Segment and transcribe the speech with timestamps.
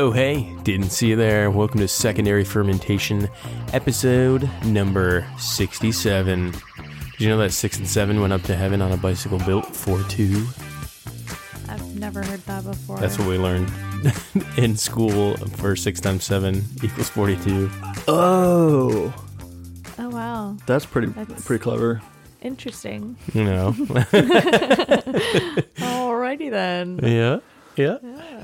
[0.00, 1.50] Oh, hey, didn't see you there.
[1.50, 3.28] Welcome to Secondary Fermentation,
[3.72, 6.52] episode number 67.
[6.52, 6.60] Did
[7.18, 10.00] you know that 6 and 7 went up to heaven on a bicycle built for
[10.04, 10.46] two?
[11.68, 12.98] I've never heard that before.
[13.00, 13.72] That's what we learned
[14.56, 17.68] in school for 6 times 7 equals 42.
[18.06, 19.12] Oh,
[19.98, 22.00] oh wow, that's pretty That's- pretty clever.
[22.40, 23.16] interesting.
[23.34, 23.72] You know?
[25.80, 27.00] Alrighty then.
[27.02, 27.40] yeah,
[27.74, 27.98] yeah.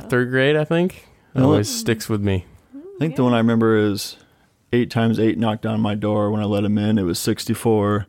[0.09, 1.06] Third grade, I think.
[1.34, 2.47] No, Always it- sticks with me.
[2.74, 4.16] I think the one I remember is
[4.73, 6.97] eight times eight knocked on my door when I let him in.
[6.98, 8.07] It was sixty-four,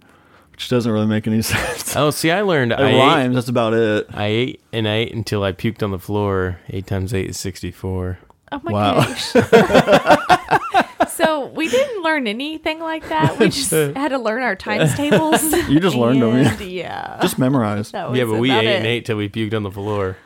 [0.51, 1.95] which doesn't really make any sense.
[1.95, 3.35] Oh, see, I learned It I ate, rhymes.
[3.35, 4.07] That's about it.
[4.13, 6.59] I ate and I ate until I puked on the floor.
[6.69, 8.19] 8 times 8 is 64.
[8.51, 8.93] Oh my Wow.
[9.05, 9.33] gosh.
[11.09, 13.39] so we didn't learn anything like that.
[13.39, 15.41] We just had to learn our times tables.
[15.67, 16.59] You just learned them, yeah.
[16.59, 17.19] Yeah.
[17.23, 17.89] Just memorize.
[17.91, 18.75] that Yeah, but we ate it.
[18.77, 20.17] and ate till we puked on the floor.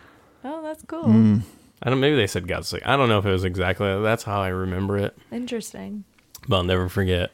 [0.43, 1.03] Oh, that's cool.
[1.05, 1.41] Mm.
[1.81, 1.99] I don't.
[1.99, 2.83] Maybe they said God's sake.
[2.85, 4.01] I don't know if it was exactly.
[4.01, 6.03] That's how I remember it, Interesting.
[6.47, 7.31] but I'll never forget.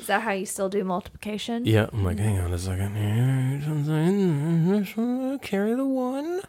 [0.00, 1.66] Is that how you still do multiplication?
[1.66, 2.94] Yeah, I'm like, hang on a second.
[5.42, 6.40] Carry the one.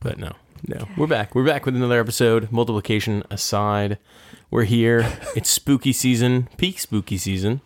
[0.00, 0.32] But no,
[0.68, 1.34] no, we're back.
[1.34, 2.52] We're back with another episode.
[2.52, 3.98] Multiplication aside,
[4.50, 5.10] we're here.
[5.36, 7.60] It's spooky season, peak spooky season.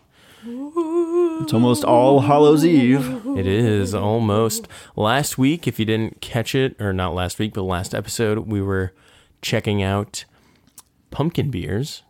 [1.41, 3.25] It's almost All Hallows Eve.
[3.37, 4.67] It is almost.
[4.95, 8.61] Last week, if you didn't catch it, or not last week, but last episode, we
[8.61, 8.93] were
[9.41, 10.25] checking out
[11.09, 12.03] pumpkin beers.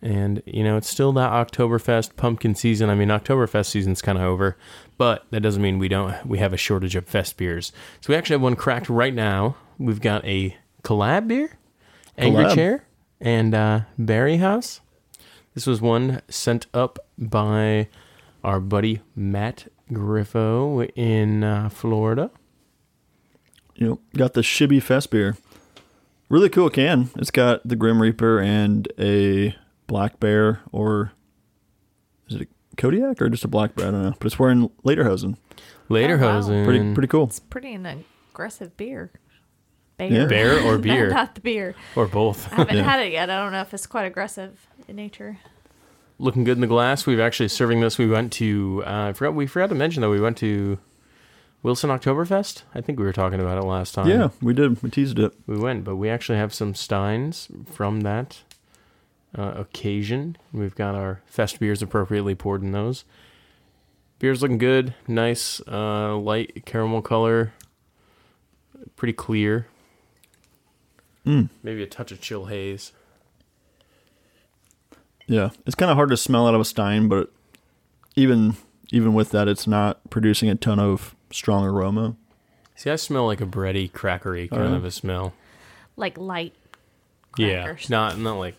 [0.00, 2.88] And, you know, it's still that Oktoberfest pumpkin season.
[2.88, 4.56] I mean, Oktoberfest season's kind of over,
[4.96, 7.72] but that doesn't mean we don't, we have a shortage of fest beers.
[8.00, 9.56] So we actually have one cracked right now.
[9.78, 11.58] We've got a collab beer,
[12.16, 12.54] Angry Collab.
[12.54, 12.84] Chair,
[13.20, 14.80] and uh, Berry House.
[15.54, 17.88] This was one sent up by
[18.48, 22.30] our buddy Matt Griffo in uh, Florida.
[23.74, 25.36] You know, got the Shibby Fest beer.
[26.30, 27.10] Really cool can.
[27.16, 29.54] It's got the Grim Reaper and a
[29.86, 31.12] black bear, or
[32.28, 33.88] is it a Kodiak or just a black bear?
[33.88, 34.14] I don't know.
[34.18, 35.36] But it's wearing Lederhosen.
[35.90, 36.64] Lederhosen.
[36.64, 37.24] Pretty pretty cool.
[37.24, 39.10] It's pretty an aggressive beer.
[39.96, 40.10] Bear.
[40.10, 40.26] Yeah.
[40.26, 41.10] Bear or beer?
[41.10, 41.74] Not the beer.
[41.96, 42.50] or both.
[42.52, 42.82] I haven't Yeah.
[42.82, 43.30] had it yet.
[43.30, 45.38] I don't know if it's quite aggressive in nature.
[46.18, 47.06] Looking good in the glass.
[47.06, 47.96] We've actually serving this.
[47.96, 50.78] We went to, uh, I forgot, we forgot to mention that we went to
[51.62, 52.62] Wilson Oktoberfest.
[52.74, 54.08] I think we were talking about it last time.
[54.08, 54.82] Yeah, we did.
[54.82, 55.32] We teased it.
[55.46, 58.42] We went, but we actually have some steins from that
[59.36, 60.36] uh, occasion.
[60.52, 63.04] We've got our fest beers appropriately poured in those.
[64.18, 67.52] Beer's looking good, nice, uh, light caramel color,
[68.96, 69.68] pretty clear.
[71.24, 71.50] Mm.
[71.62, 72.92] Maybe a touch of chill haze.
[75.28, 77.30] Yeah, it's kind of hard to smell out of a Stein, but
[78.16, 78.56] even
[78.90, 82.16] even with that, it's not producing a ton of strong aroma.
[82.74, 84.76] See, I smell like a bready, crackery oh, kind yeah?
[84.76, 85.34] of a smell.
[85.96, 86.54] Like light.
[87.36, 88.56] Yeah, not not like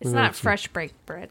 [0.00, 1.30] It's not like some- fresh baked bread.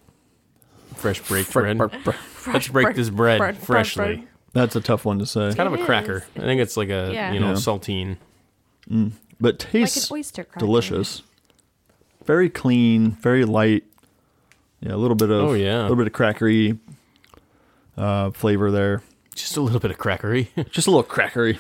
[0.95, 1.77] fresh baked Fr- bread.
[1.77, 4.15] br- br- Fresh Let's break this bread, bread, bread, freshly.
[4.15, 4.27] bread.
[4.53, 6.17] That's a tough one to say, It's kind of a cracker.
[6.17, 6.23] is.
[6.37, 7.33] I think it's like a Yeah.
[7.33, 7.53] you know Yeah.
[7.53, 8.17] saltine.
[8.89, 9.11] Mm.
[9.41, 10.59] but Like tastes an oyster cracker.
[10.59, 11.21] delicious.
[12.25, 13.83] Very clean, very light.
[14.81, 15.81] Yeah, a little bit of Oh, yeah.
[15.81, 16.77] a little bit of crackery
[17.97, 19.01] uh, flavor there.
[19.33, 20.47] Just a little bit of crackery.
[20.71, 21.57] Just a little crackery.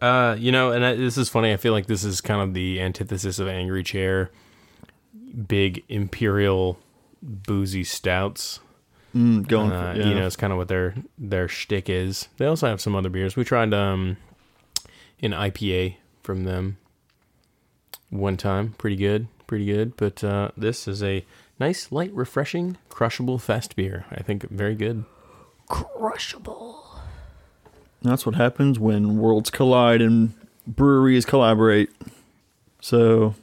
[0.00, 1.52] Uh, you know, and I, this is funny.
[1.52, 4.30] I feel like this is kind of the antithesis of Angry Chair.
[5.46, 6.78] Big imperial
[7.22, 8.60] boozy stouts.
[9.14, 10.08] Mm, going, Uh, for, yeah.
[10.08, 12.28] You know, it's kind of what their their shtick is.
[12.36, 13.36] They also have some other beers.
[13.36, 14.16] We tried um
[15.22, 16.76] an IPA from them
[18.10, 18.74] one time.
[18.76, 19.96] Pretty good, pretty good.
[19.96, 21.24] But uh, this is a
[21.58, 24.06] nice, light, refreshing, crushable fest beer.
[24.10, 25.04] I think very good.
[25.68, 27.00] Crushable.
[28.02, 30.34] That's what happens when worlds collide and
[30.66, 31.90] breweries collaborate.
[32.80, 33.34] So,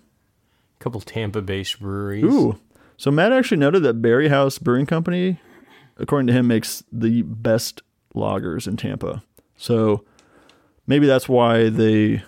[0.79, 2.23] a couple Tampa-based breweries.
[2.23, 2.59] ooh.
[2.97, 5.39] So Matt actually noted that Berry House Brewing Company,
[5.97, 7.81] according to him, makes the best
[8.15, 9.23] lagers in Tampa.
[9.57, 10.05] So
[10.87, 12.23] maybe that's why they.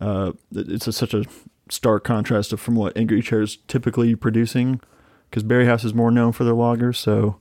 [0.00, 1.24] Uh, it's a, such a
[1.72, 4.80] stark contrast of from what Angry Chair is typically producing,
[5.30, 6.96] because Berry House is more known for their lagers.
[6.96, 7.36] So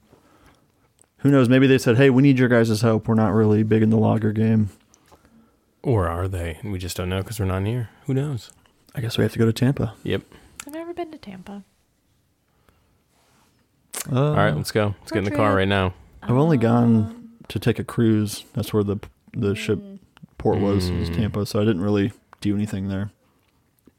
[1.18, 1.50] who knows?
[1.50, 3.08] Maybe they said, "Hey, we need your guys' help.
[3.08, 4.70] We're not really big in the lager game."
[5.84, 6.60] Or are they?
[6.62, 7.90] And we just don't know because we're not here.
[8.06, 8.52] Who knows?
[8.94, 9.94] I guess we have to go to Tampa.
[10.04, 10.22] Yep.
[10.68, 11.64] I've never been to Tampa.
[14.12, 14.96] Uh, All right, let's go.
[15.02, 15.94] Let's get in the car right now.
[16.24, 18.46] I've only gone to take a cruise.
[18.54, 18.98] That's where the
[19.34, 19.80] the ship
[20.38, 21.16] port was, was Mm.
[21.16, 21.46] Tampa.
[21.46, 22.12] So I didn't really
[22.42, 23.12] do anything there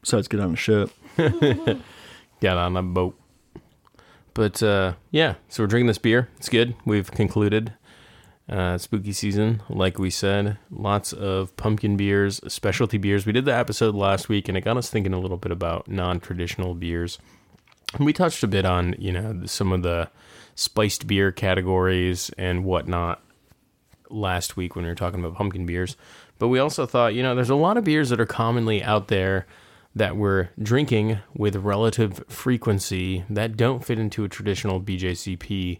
[0.03, 0.91] besides get on a ship.
[1.17, 3.19] Got on a boat.
[4.35, 6.29] But uh, yeah, so we're drinking this beer.
[6.37, 6.75] It's good.
[6.85, 7.73] We've concluded
[8.49, 13.25] Uh, spooky season, like we said, lots of pumpkin beers, specialty beers.
[13.25, 15.87] We did the episode last week, and it got us thinking a little bit about
[15.87, 17.19] non-traditional beers.
[17.99, 20.09] We touched a bit on, you know, some of the
[20.55, 23.23] spiced beer categories and whatnot
[24.09, 25.95] last week when we were talking about pumpkin beers.
[26.37, 29.07] But we also thought, you know, there's a lot of beers that are commonly out
[29.07, 29.45] there
[29.95, 35.79] that we're drinking with relative frequency that don't fit into a traditional BJCP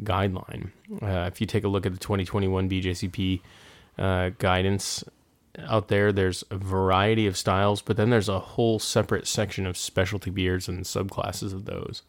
[0.00, 0.70] guideline.
[1.02, 3.40] Uh, if you take a look at the 2021 BJCP
[3.98, 5.04] uh, guidance
[5.58, 9.76] out there, there's a variety of styles, but then there's a whole separate section of
[9.76, 12.02] specialty beers and subclasses of those.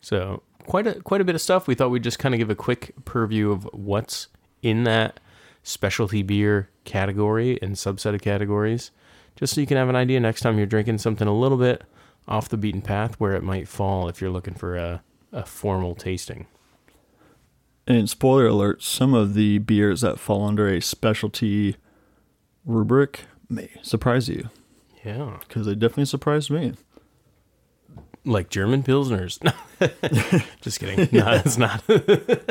[0.00, 1.66] So quite a quite a bit of stuff.
[1.66, 4.28] We thought we'd just kind of give a quick purview of what's
[4.62, 5.20] in that
[5.62, 8.90] specialty beer category and subset of categories,
[9.36, 11.82] just so you can have an idea next time you're drinking something a little bit
[12.26, 15.02] off the beaten path where it might fall if you're looking for a,
[15.32, 16.46] a formal tasting.
[17.86, 21.76] And spoiler alert, some of the beers that fall under a specialty
[22.64, 23.20] rubric
[23.50, 24.48] may surprise you
[25.04, 25.36] Yeah.
[25.46, 26.72] because they definitely surprised me.
[28.24, 29.38] Like German Pilsners.
[30.62, 31.08] just kidding.
[31.12, 31.84] No, it's not.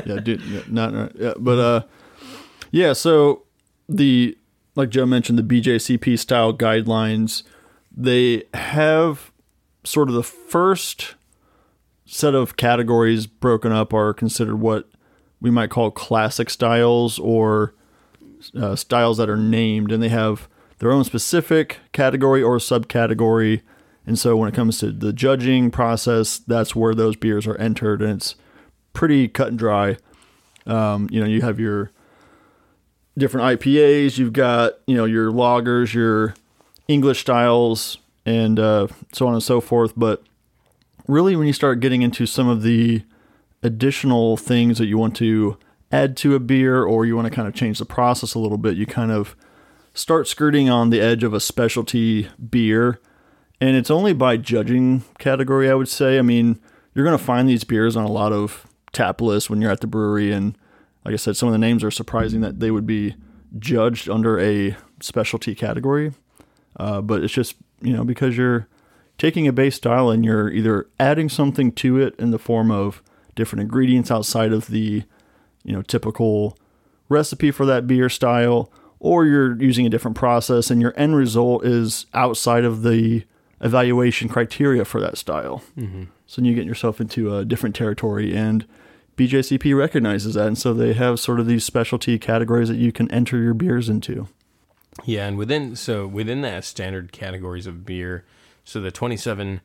[0.06, 1.82] yeah, dude, yeah, not, not yeah, but uh,
[2.70, 2.94] yeah.
[2.94, 3.42] So
[3.90, 4.38] the
[4.76, 7.44] like Joe mentioned, the BJCP style guidelines,
[7.96, 9.32] they have
[9.84, 11.16] sort of the first
[12.06, 14.90] set of categories broken up are considered what
[15.42, 17.74] we might call classic styles or
[18.58, 20.48] uh, styles that are named, and they have
[20.80, 23.62] their own specific category or subcategory.
[24.06, 28.02] And so when it comes to the judging process, that's where those beers are entered,
[28.02, 28.36] and it's
[28.94, 29.98] pretty cut and dry.
[30.66, 31.92] Um, you know, you have your
[33.18, 36.34] different IPAs, you've got you know your lagers, your
[36.88, 39.94] English styles, and uh, so on and so forth.
[39.96, 40.24] But
[41.08, 43.04] really, when you start getting into some of the
[43.62, 45.58] additional things that you want to
[45.92, 48.58] add to a beer, or you want to kind of change the process a little
[48.58, 49.36] bit, you kind of
[49.94, 53.00] start skirting on the edge of a specialty beer.
[53.62, 56.18] And it's only by judging category, I would say.
[56.18, 56.60] I mean,
[56.94, 59.82] you're going to find these beers on a lot of tap lists when you're at
[59.82, 60.32] the brewery.
[60.32, 60.58] And
[61.06, 63.16] like I said, some of the names are surprising that they would be
[63.60, 66.14] judged under a specialty category.
[66.78, 68.68] Uh, but it's just, you know, because you're
[69.18, 73.04] taking a base style and you're either adding something to it in the form of
[73.36, 75.04] different ingredients outside of the,
[75.64, 76.58] you know, typical
[77.10, 81.66] recipe for that beer style, or you're using a different process and your end result
[81.66, 83.24] is outside of the
[83.62, 85.62] evaluation criteria for that style.
[85.78, 86.06] Mm-hmm.
[86.26, 88.66] So then you get yourself into a different territory, and
[89.18, 93.10] BJCP recognizes that, and so they have sort of these specialty categories that you can
[93.12, 94.28] enter your beers into.
[95.06, 98.26] Yeah, and within so within that standard categories of beer,
[98.64, 99.62] so the 27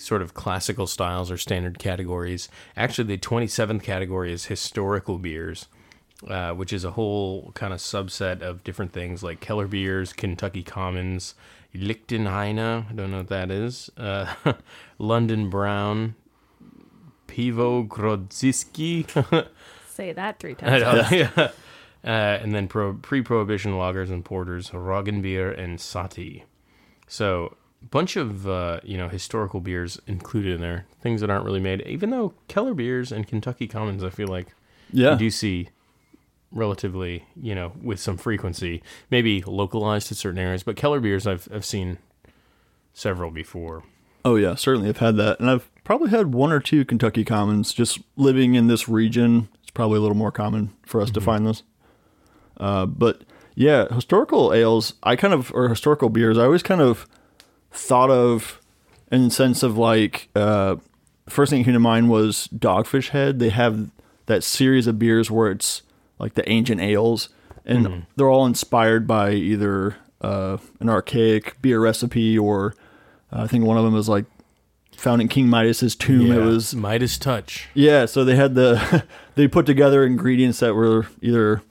[0.00, 2.48] sort of classical styles or standard categories.
[2.76, 5.66] Actually, the 27th category is historical beers,
[6.26, 10.62] uh, which is a whole kind of subset of different things like Keller beers, Kentucky
[10.62, 11.34] Commons,
[11.74, 14.34] Lichtenhainer, I don't know what that is, uh,
[14.98, 16.14] London Brown,
[17.30, 19.48] Piwo Grodziskie.
[19.88, 20.82] Say that three I times.
[21.10, 21.50] know, yeah.
[22.02, 26.44] Uh, and then pro- pre-prohibition lagers and porters, Roggenbier and Sahti.
[27.06, 31.44] So a bunch of uh, you know historical beers included in there, things that aren't
[31.44, 31.82] really made.
[31.82, 34.48] Even though Keller beers and Kentucky Commons, I feel like
[34.92, 35.12] Yeah.
[35.12, 35.68] you do see
[36.52, 40.62] relatively, you know, with some frequency, maybe localized to certain areas.
[40.62, 41.98] But Keller beers, I've I've seen
[42.94, 43.82] several before.
[44.24, 47.72] Oh yeah, certainly I've had that, and I've probably had one or two Kentucky Commons.
[47.72, 51.46] Just living in this region, it's probably a little more common for us to find
[51.46, 51.62] those.
[52.58, 53.22] Uh, but
[53.54, 57.06] yeah, historical ales, I kind of or historical beers, I always kind of
[57.70, 58.60] thought of
[59.10, 60.76] in the sense of like uh,
[61.28, 63.38] first thing that came to mind was Dogfish Head.
[63.38, 63.90] They have
[64.26, 65.82] that series of beers where it's
[66.18, 67.30] like the ancient ales,
[67.64, 72.74] and they're all inspired by either uh, an archaic beer recipe or
[73.32, 74.24] uh, I think one of them was like
[74.96, 76.30] found in King Midas's tomb.
[76.30, 77.68] It was Midas Touch.
[77.74, 78.06] yeah.
[78.06, 81.62] So they had the they put together ingredients that were either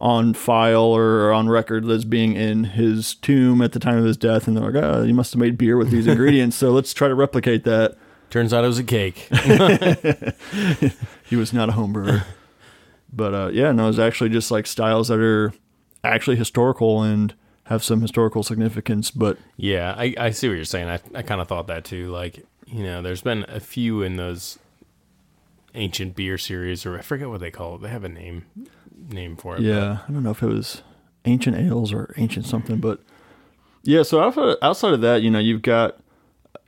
[0.00, 4.16] on file or on record as being in his tomb at the time of his
[4.16, 6.56] death, and they're like, oh, you must have made beer with these ingredients.
[6.56, 7.96] So let's try to replicate that.
[8.30, 9.26] Turns out it was a cake.
[11.24, 12.22] He was not a home brewer,
[13.12, 15.52] but uh, yeah, no, it's actually just like styles that are
[16.02, 17.34] actually historical and
[17.68, 19.10] have some historical significance.
[19.10, 20.88] But Yeah, I, I see what you're saying.
[20.88, 22.10] I, I kind of thought that too.
[22.10, 24.58] Like, you know, there's been a few in those
[25.74, 27.82] ancient beer series, or I forget what they call it.
[27.82, 28.46] They have a name
[29.10, 29.62] name for it.
[29.62, 30.82] Yeah, I don't know if it was
[31.24, 33.00] ancient ales or ancient something, but
[33.82, 34.02] yeah.
[34.02, 35.98] So outside outside of that, you know, you've got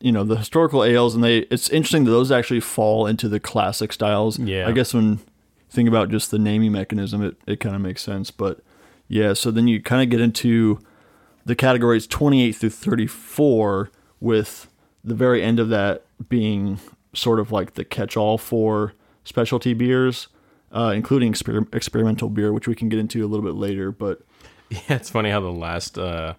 [0.00, 3.40] you know the historical ales, and they it's interesting that those actually fall into the
[3.40, 4.38] classic styles.
[4.38, 4.68] Yeah.
[4.68, 5.20] I guess when
[5.70, 8.30] think about just the naming mechanism, it, it kind of makes sense.
[8.30, 8.60] But
[9.08, 10.78] yeah, so then you kind of get into
[11.44, 14.68] the categories 28 through 34, with
[15.02, 16.78] the very end of that being
[17.14, 18.92] sort of like the catch all for
[19.24, 20.28] specialty beers,
[20.72, 23.90] uh, including exper- experimental beer, which we can get into a little bit later.
[23.90, 24.20] But
[24.70, 26.34] Yeah, it's funny how the last uh,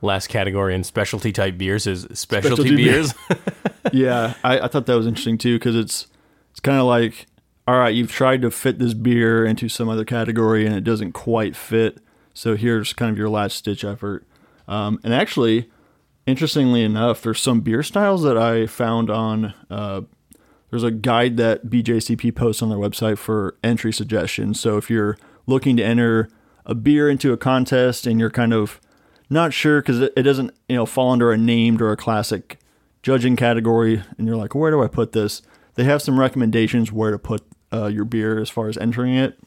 [0.00, 2.92] last category in specialty type beers is specialty, Specialty beer.
[2.92, 3.14] beers.
[3.92, 6.06] yeah, I, I thought that was interesting too because it's
[6.50, 7.26] it's kind of like,
[7.66, 11.12] all right, you've tried to fit this beer into some other category and it doesn't
[11.12, 11.98] quite fit.
[12.32, 14.24] So here's kind of your last stitch effort.
[14.66, 15.70] Um, and actually,
[16.26, 19.54] interestingly enough, there's some beer styles that I found on.
[19.70, 20.02] Uh,
[20.70, 24.58] there's a guide that BJCP posts on their website for entry suggestions.
[24.58, 25.16] So if you're
[25.46, 26.28] looking to enter
[26.66, 28.80] a beer into a contest and you're kind of
[29.30, 32.58] not sure because it, it doesn't you know fall under a named or a classic
[33.02, 35.42] judging category, and you're like, where do I put this?
[35.74, 37.42] They have some recommendations where to put
[37.72, 39.38] uh, your beer as far as entering it,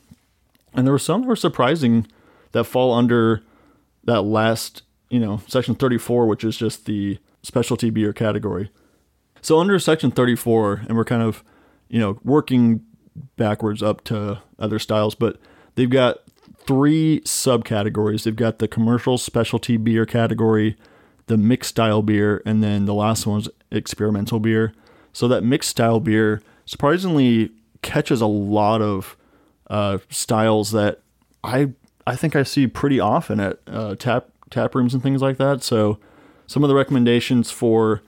[0.74, 2.08] and there were some that were surprising
[2.52, 3.44] that fall under
[4.04, 8.70] that last you know section 34, which is just the specialty beer category.
[9.42, 11.44] So under section 34, and we're kind of
[11.90, 12.84] you know working
[13.36, 15.40] backwards up to other styles, but
[15.76, 16.18] they've got
[16.66, 18.24] three subcategories.
[18.24, 20.76] They've got the commercial specialty beer category,
[21.28, 24.74] the mixed style beer, and then the last one's experimental beer.
[25.14, 29.16] So that mixed style beer surprisingly catches a lot of
[29.70, 31.02] uh, styles that
[31.44, 31.72] I
[32.06, 35.64] I think I see pretty often at uh, tap tap rooms and things like that.
[35.64, 36.00] So
[36.46, 38.02] some of the recommendations for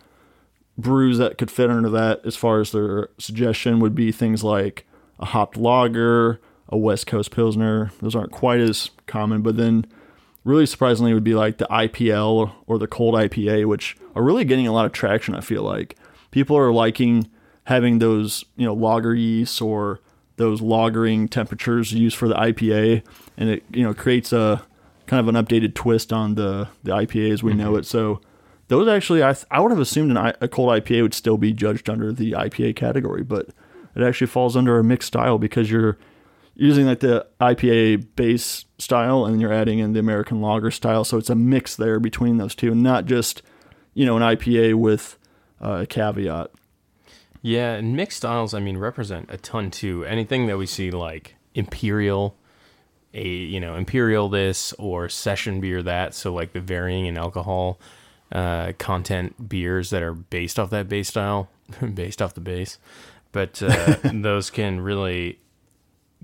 [0.77, 4.85] brews that could fit under that, as far as their suggestion, would be things like
[5.19, 7.91] a hopped lager, a West Coast Pilsner.
[8.01, 9.85] Those aren't quite as common, but then
[10.43, 14.67] really surprisingly would be like the IPL or the cold IPA, which are really getting
[14.67, 15.35] a lot of traction.
[15.35, 15.97] I feel like
[16.31, 17.29] people are liking
[17.65, 19.99] having those, you know, lager yeasts or
[20.37, 23.03] those lagering temperatures used for the IPA,
[23.37, 24.65] and it you know creates a
[25.09, 27.85] kind of an updated twist on the the IPA as we know it.
[27.85, 28.21] So
[28.67, 31.51] those actually, I I would have assumed an, I- a cold IPA would still be
[31.51, 33.49] judged under the IPA category, but
[33.95, 35.97] it actually falls under a mixed style because you're
[36.55, 41.03] using like the IPA base style and you're adding in the American lager style.
[41.03, 43.41] So it's a mix there between those two, and not just
[43.95, 45.17] you know an IPA with
[45.59, 46.51] uh, a caveat.
[47.41, 50.03] Yeah, and mixed styles, I mean, represent a ton too.
[50.05, 52.35] Anything that we see like imperial,
[53.13, 57.79] a you know imperial this or session beer that, so like the varying in alcohol
[58.31, 61.49] uh, content beers that are based off that base style,
[61.93, 62.77] based off the base,
[63.31, 65.39] but uh, those can really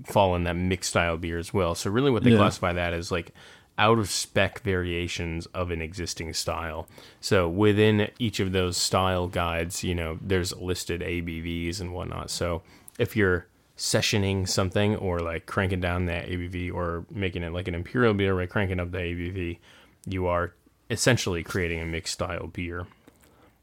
[0.04, 1.74] fall in that mixed style beer as well.
[1.74, 2.36] So really, what they Yeah.
[2.38, 3.32] classify that as like
[3.78, 6.86] out of spec variations of an existing style.
[7.20, 12.30] So within each of those style guides, you know, there's listed ABVs and whatnot.
[12.30, 12.62] So
[12.98, 13.46] if you're
[13.76, 18.34] sessioning something or like cranking down that ABV or making it like an imperial beer
[18.34, 19.58] by cranking up the ABV,
[20.06, 20.54] you are
[20.90, 22.86] essentially creating a mixed style beer.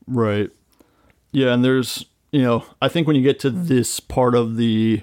[0.07, 0.51] Right.
[1.31, 3.65] Yeah, and there's you know I think when you get to hmm.
[3.65, 5.01] this part of the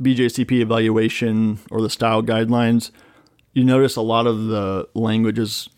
[0.00, 2.90] BJCP evaluation or the style guidelines,
[3.52, 5.68] you notice a lot of the language is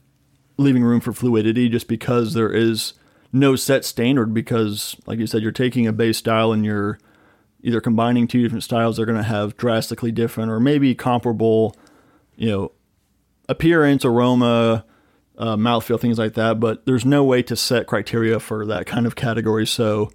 [0.58, 2.94] leaving room for fluidity just because there is
[3.32, 6.98] no set standard because like you said you're taking a base style and you're
[7.66, 11.76] either combining two different styles they're going to have drastically different or maybe comparable
[12.36, 12.72] you know
[13.48, 14.84] appearance aroma
[15.38, 19.06] uh, mouthfeel things like that but there's no way to set criteria for that kind
[19.06, 19.66] of category.
[19.66, 20.10] So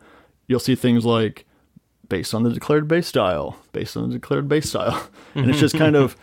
[0.48, 1.46] you'll see things like
[2.10, 5.08] based on the declared base style based on the declared base style.
[5.34, 6.17] And it's just kind of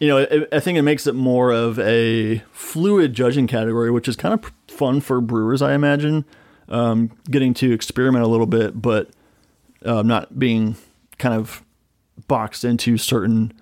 [0.00, 4.06] you know it, i think it makes it more of a fluid judging category which
[4.06, 6.26] is kind of fun for brewers i imagine
[6.68, 9.10] um, getting to experiment a little bit but
[9.84, 10.76] uh, not being
[11.18, 11.64] kind of
[12.26, 13.52] boxed into certain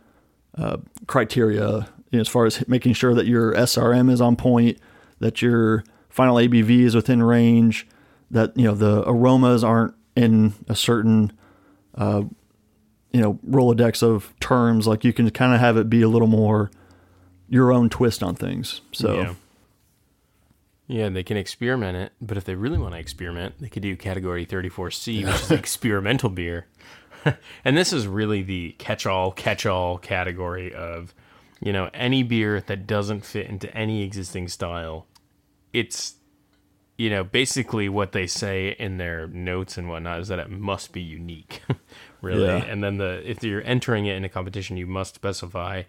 [0.56, 4.78] uh, criteria you know, as far as making sure that your SRM is on point,
[5.20, 7.86] that your final ABV is within range,
[8.30, 11.32] that you know the aromas aren't in a certain
[11.94, 12.22] uh,
[13.12, 14.86] you know rolodex of terms.
[14.86, 16.70] Like you can kind of have it be a little more
[17.48, 18.80] your own twist on things.
[18.92, 19.34] So Yeah.
[20.88, 23.94] Yeah, they can experiment it, but if they really want to experiment, they could do
[23.94, 26.66] category 34C, which is experimental beer.
[27.64, 31.14] and this is really the catch-all, catch-all category of,
[31.60, 35.06] you know, any beer that doesn't fit into any existing style.
[35.74, 36.14] It's,
[36.96, 40.92] you know, basically what they say in their notes and whatnot is that it must
[40.92, 41.60] be unique,
[42.22, 42.46] really.
[42.46, 42.64] Yeah.
[42.64, 45.82] And then the if you're entering it in a competition, you must specify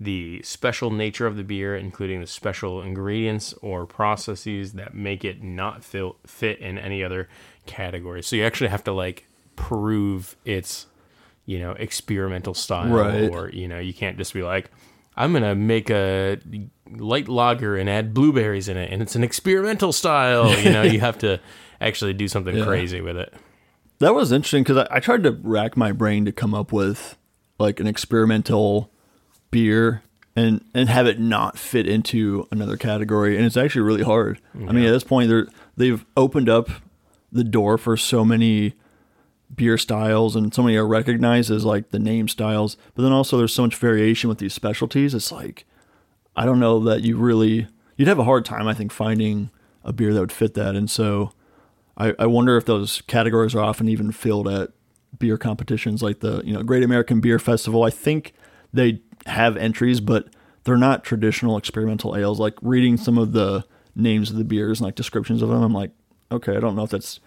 [0.00, 5.42] the special nature of the beer, including the special ingredients or processes that make it
[5.42, 7.28] not fil- fit in any other
[7.66, 8.22] category.
[8.22, 10.86] So you actually have to like prove its
[11.46, 13.30] you know, experimental style Right.
[13.30, 14.70] or you know, you can't just be like
[15.16, 16.38] I'm going to make a
[16.90, 21.00] light lager and add blueberries in it and it's an experimental style, you know, you
[21.08, 21.38] have to
[21.80, 22.64] actually do something Yeah.
[22.64, 23.32] crazy with it.
[23.98, 27.16] That was interesting because I, I tried to rack my brain to come up with
[27.58, 28.90] like an experimental
[29.54, 30.02] beer
[30.34, 34.40] and and have it not fit into another category, and it's actually really hard.
[34.68, 35.46] I mean, at this point, they're
[35.76, 36.68] they've opened up
[37.30, 38.74] the door for so many
[39.54, 42.76] beer styles, and so many are recognized as like the name styles.
[42.96, 45.14] But then also, there's so much variation with these specialties.
[45.14, 45.64] It's like
[46.34, 49.50] I don't know that you really you'd have a hard time, I think, finding
[49.84, 51.32] a beer that would fit that, and so.
[51.96, 54.70] I, I wonder if those categories are often even filled at
[55.16, 57.84] beer competitions like the you know Great American Beer Festival.
[57.84, 58.32] I think
[58.72, 60.28] they have entries, but
[60.64, 62.40] they're not traditional experimental ales.
[62.40, 63.64] Like reading some of the
[63.94, 65.90] names of the beers and like descriptions of them, I'm like,
[66.30, 67.20] okay, I don't know if that's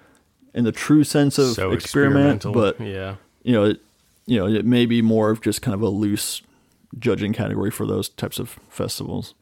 [0.54, 2.54] in the true sense of so experiment, experimental.
[2.54, 3.16] but yeah.
[3.44, 3.82] you know, it,
[4.26, 6.42] you know, it may be more of just kind of a loose
[6.98, 9.34] judging category for those types of festivals.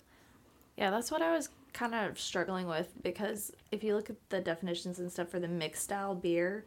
[0.78, 4.40] Yeah, that's what I was kind of struggling with because if you look at the
[4.40, 6.66] definitions and stuff for the mixed style beer,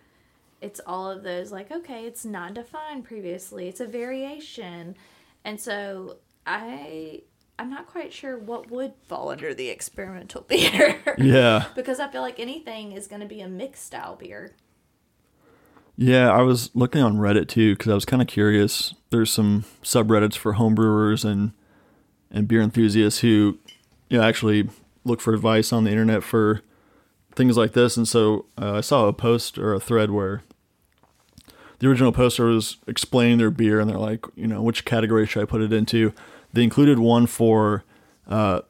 [0.60, 4.96] it's all of those like, okay, it's not defined previously, it's a variation.
[5.44, 6.16] And so
[6.46, 7.22] I
[7.58, 11.00] I'm not quite sure what would fall under the experimental beer.
[11.18, 11.66] Yeah.
[11.74, 14.54] because I feel like anything is going to be a mixed style beer.
[15.96, 18.94] Yeah, I was looking on Reddit too because I was kind of curious.
[19.10, 21.52] There's some subreddits for homebrewers and
[22.30, 23.58] and beer enthusiasts who,
[24.08, 24.68] you know, actually
[25.04, 26.60] look for advice on the internet for
[27.34, 27.96] things like this.
[27.96, 30.42] And so uh, I saw a post or a thread where
[31.78, 35.42] the original poster was explaining their beer, and they're like, you know, which category should
[35.42, 36.12] I put it into?
[36.52, 37.84] They included one for,
[38.28, 38.62] uh,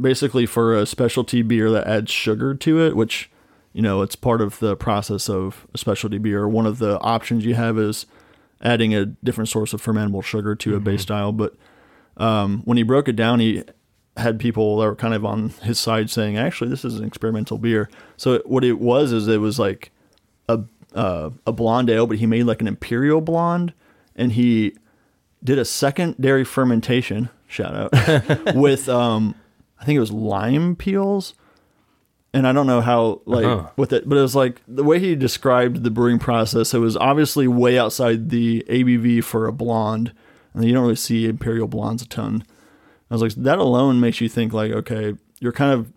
[0.00, 3.30] basically for a specialty beer that adds sugar to it, which
[3.72, 6.46] you know it's part of the process of a specialty beer.
[6.48, 8.06] One of the options you have is
[8.62, 11.32] adding a different source of fermentable sugar to a base style.
[11.32, 11.54] But
[12.16, 13.64] um, when he broke it down, he
[14.16, 17.58] had people that were kind of on his side saying, actually, this is an experimental
[17.58, 17.88] beer.
[18.16, 19.90] So it, what it was is it was like
[20.48, 20.60] a
[20.94, 23.72] uh, a blonde ale, but he made like an imperial blonde,
[24.16, 24.74] and he
[25.42, 27.28] did a secondary fermentation.
[27.46, 29.34] Shout out with um,
[29.80, 31.34] I think it was lime peels,
[32.32, 33.70] and I don't know how like Uh-huh.
[33.76, 36.72] with it, but it was like the way he described the brewing process.
[36.74, 40.12] It was obviously way outside the ABV for a blonde,
[40.54, 42.44] and you don't really see imperial blondes a ton.
[43.10, 45.92] I was like, that alone makes you think like, okay, you're kind of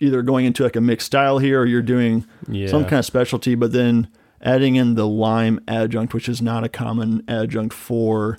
[0.00, 2.68] either going into like a mixed style here, or you're doing Yeah.
[2.68, 4.06] some kind of specialty, but then
[4.42, 8.38] adding in the lime adjunct, which is not a common adjunct for.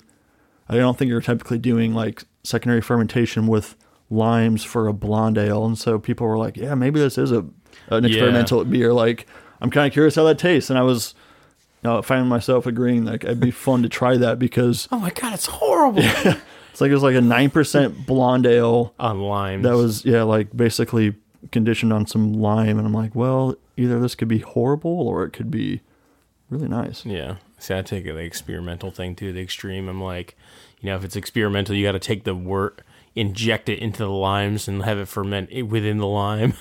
[0.68, 3.76] I don't think you're typically doing like secondary fermentation with
[4.10, 7.44] limes for a blonde ale, and so people were like, "Yeah, maybe this is a
[7.88, 8.08] an Yeah.
[8.08, 9.26] experimental beer." Like,
[9.60, 11.14] I'm kind of curious how that tastes, and I was,
[11.82, 15.10] you know, finding myself agreeing like it'd be fun to try that because Oh my
[15.10, 16.02] god, it's horrible.
[16.70, 19.62] it's like it was like a nine percent blonde ale On lime.
[19.62, 21.14] that was yeah like basically
[21.52, 25.30] conditioned on some lime, and I'm like, well, either this could be horrible or it
[25.32, 25.82] could be
[26.54, 27.04] really nice.
[27.04, 27.36] Yeah.
[27.58, 29.88] See, I take the experimental thing to the extreme.
[29.88, 30.36] I'm like,
[30.80, 32.82] you know, if it's experimental, you got to take the wort,
[33.14, 36.54] inject it into the limes, and have it ferment within the lime.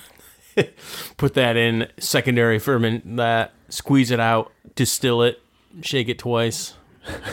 [1.17, 5.41] Put that in, secondary ferment that, squeeze it out, distill it,
[5.82, 6.75] shake it twice.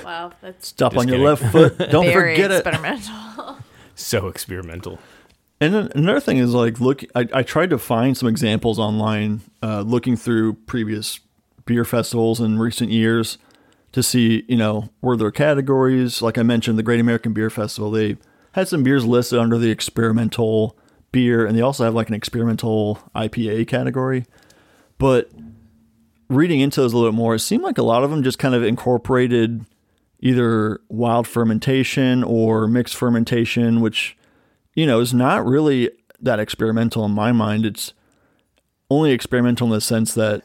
[0.04, 1.78] Wow, that's Stop Just on your left foot.
[1.90, 2.66] Don't very forget it.
[2.66, 3.58] experimental.
[3.96, 4.98] So experimental.
[5.60, 9.42] And then another thing is like look I, I tried to find some examples online
[9.62, 11.20] uh, looking through previous
[11.66, 13.38] beer festivals in recent years
[13.92, 17.90] to see, you know, were there categories like I mentioned the Great American Beer Festival,
[17.90, 18.16] they
[18.52, 20.76] had some beers listed under the experimental
[21.12, 24.26] beer and they also have like an experimental IPA category.
[24.98, 25.30] But
[26.28, 28.54] reading into those a little more, it seemed like a lot of them just kind
[28.54, 29.64] of incorporated
[30.20, 34.16] either wild fermentation or mixed fermentation, which
[34.74, 37.66] you know, is not really that experimental in my mind.
[37.66, 37.92] It's
[38.90, 40.42] only experimental in the sense that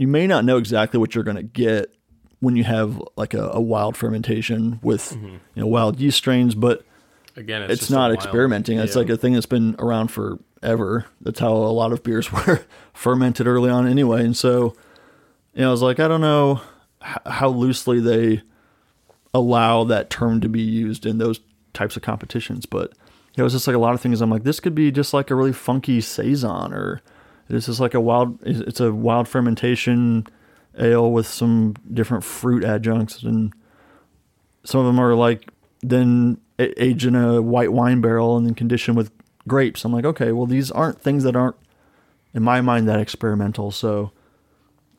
[0.00, 1.94] you may not know exactly what you're going to get
[2.40, 5.26] when you have like a, a wild fermentation with mm-hmm.
[5.26, 6.86] you know wild yeast strains, but
[7.36, 8.78] Again, it's, it's, not experimenting.
[8.78, 9.02] It's yeah.
[9.02, 11.04] like a thing that's been around forever.
[11.20, 14.24] That's how a lot of beers were fermented early on anyway.
[14.24, 14.74] And so,
[15.52, 16.62] you know, I was like, I don't know
[17.00, 18.42] how loosely they
[19.34, 21.40] allow that term to be used in those
[21.74, 22.94] types of competitions, but
[23.36, 24.22] it was just like a lot of things.
[24.22, 27.02] I'm like, this could be just like a really funky saison, or
[27.50, 28.38] this is like a wild.
[28.42, 30.26] It's a wild fermentation
[30.78, 33.52] ale with some different fruit adjuncts, and
[34.64, 35.50] some of them are like
[35.82, 39.10] then aged in a white wine barrel and then conditioned with
[39.48, 39.84] grapes.
[39.84, 41.56] I'm like, okay, well these aren't things that aren't
[42.34, 43.70] in my mind that experimental.
[43.70, 44.12] So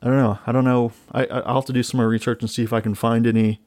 [0.02, 0.38] I don't know.
[0.46, 0.90] I don't know.
[1.12, 3.60] I- I'll have to do some more research and see if I can find any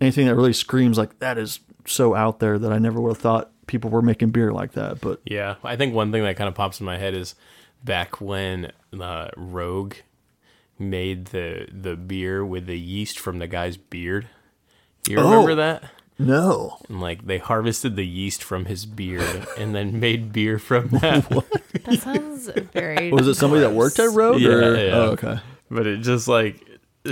[0.00, 3.18] anything that really screams like that is so out there that I never would have
[3.18, 5.00] thought people were making beer like that.
[5.00, 7.34] But Yeah, I think one thing that kind of pops in my head is
[7.84, 9.94] back when uh, Rogue
[10.78, 14.26] made the the beer with the yeast from the guy's beard.
[15.08, 15.56] You remember Oh.
[15.56, 15.84] that?
[16.18, 20.88] no, And like they harvested the yeast from his beard and then made beer from
[20.88, 21.26] that.
[21.84, 23.10] That sounds very.
[23.12, 24.10] was it somebody that worked at.
[24.10, 24.40] Rogue?
[24.40, 24.74] Yeah, or?
[24.76, 24.92] yeah.
[24.94, 25.40] Oh, okay.
[25.70, 26.64] but it just like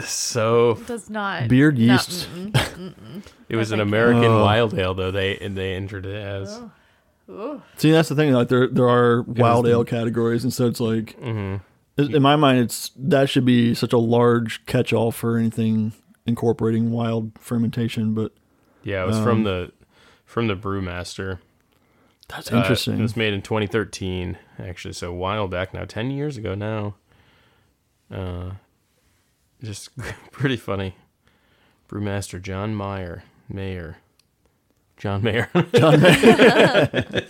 [0.03, 0.75] so.
[0.87, 2.29] Does not Beard no, yeast.
[2.35, 3.23] mm-mm.
[3.51, 3.81] It was an.
[3.81, 4.43] American Oh.
[4.45, 5.11] wild ale though.
[5.11, 6.59] They and they entered it as.
[7.31, 7.63] Ooh.
[7.77, 8.33] See, that's the thing.
[8.33, 11.57] Like there, there are wild ale categories, and so it's like, hmm
[11.99, 15.93] in my mind, it's that should be such a large catch-all for anything
[16.27, 18.15] incorporating wild fermentation.
[18.15, 18.33] But
[18.83, 19.73] Yeah, it was Um, from the
[20.25, 21.39] from the brewmaster.
[22.29, 22.99] that's Uh, interesting.
[22.99, 26.95] it was made in 2013, actually, so a while back now, 10 years ago now.
[28.11, 28.53] Uh,
[29.63, 29.91] just
[30.33, 30.95] pretty funny.
[31.91, 33.99] Brewmaster John Meyer, Mayer,
[35.03, 35.49] John Mayer.
[35.75, 37.25] John Mayer.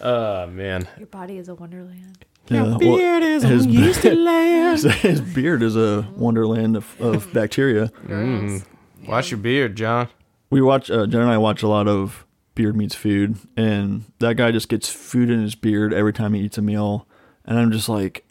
[0.00, 2.24] Oh man, Your body is a wonderland.
[2.48, 4.70] Yeah, well, is his- used to layer.
[4.70, 7.88] his, his beard is a wonderland of, of bacteria.
[8.06, 8.64] Mm.
[9.06, 10.08] Wash your beard, John.
[10.48, 14.36] We watch uh, Jen and I watch a lot of Beard Meets Food, and that
[14.38, 17.06] guy just gets food in his beard every time he eats a meal,
[17.44, 18.24] and I'm just like,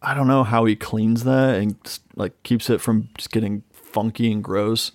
[0.00, 3.64] I don't know how he cleans that and just, like keeps it from just getting
[3.70, 4.92] funky and gross.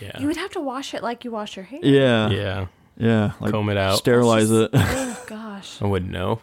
[0.00, 1.80] Yeah, You would have to wash it like you wash your hair.
[1.82, 3.32] Yeah, yeah, yeah.
[3.40, 3.96] like Comb it out.
[3.98, 4.70] sterilize it.
[4.74, 5.80] Oh gosh.
[5.80, 6.40] I wouldn't know.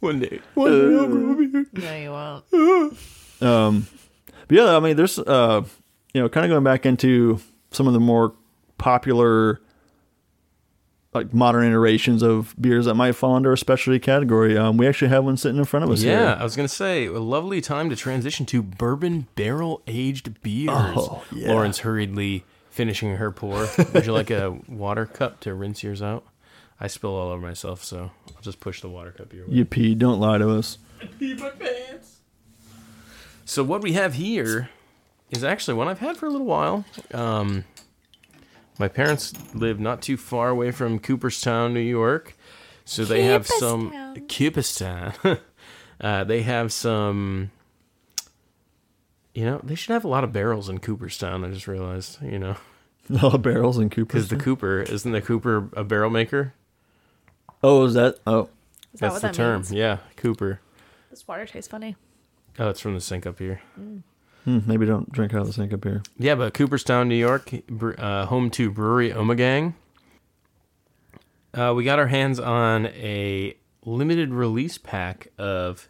[0.00, 1.66] One day, one day I'll grow a beard.
[1.72, 2.98] No, you won't.
[3.42, 3.86] Um,
[4.48, 5.62] but yeah, I mean, there's uh,
[6.14, 7.38] you know, kind of going back into
[7.70, 8.32] some of the more
[8.78, 9.60] popular,
[11.16, 14.56] like modern iterations of beers that might fall under a specialty category.
[14.56, 16.36] Um, we actually have one sitting in front of us Yeah, here.
[16.40, 20.70] I was gonna say a lovely time to transition to bourbon barrel aged beers.
[20.70, 21.48] Oh, yeah.
[21.52, 23.66] Lauren's hurriedly finishing her pour.
[23.94, 26.24] Would you like a water cup to rinse yours out?
[26.78, 29.54] I spill all over myself, so I'll just push the water cup your way.
[29.54, 29.94] You pee.
[29.94, 30.76] Don't lie to us.
[31.18, 32.18] pee my pants.
[33.46, 34.68] So what we have here
[35.30, 36.84] is actually one I've had for a little while.
[37.14, 37.64] Um,
[38.78, 42.36] my parents live not too far away from Cooperstown, New York,
[42.84, 45.12] so they have some Cooperstown.
[46.00, 47.50] uh, they have some.
[49.34, 51.44] You know, they should have a lot of barrels in Cooperstown.
[51.44, 52.56] I just realized, you know,
[53.22, 56.54] All the barrels and because the Cooper isn't the Cooper a barrel maker?
[57.62, 58.18] oh, is that?
[58.26, 58.42] Oh,
[58.94, 59.56] Is that That's what the that term.
[59.60, 59.72] means?
[59.72, 60.60] Yeah, Cooper.
[61.10, 61.96] This water tastes funny.
[62.58, 63.60] Oh, it's from the sink up here.
[64.46, 66.02] Hmm, maybe don't drink out of the sink up here.
[66.18, 67.52] Yeah, but Cooperstown, New York,
[67.98, 69.74] uh, home to Brewery Omegang.
[71.52, 75.88] Uh, we got our hands on a limited release pack of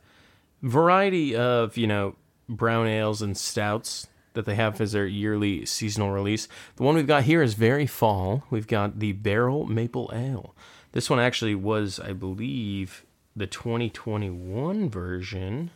[0.62, 2.16] variety of you know
[2.48, 6.48] brown ales and stouts that they have as their yearly seasonal release.
[6.76, 8.44] The one we've got here is very fall.
[8.50, 10.54] We've got the Barrel Maple Ale.
[10.92, 15.70] This one actually was, I believe, the 2021 version.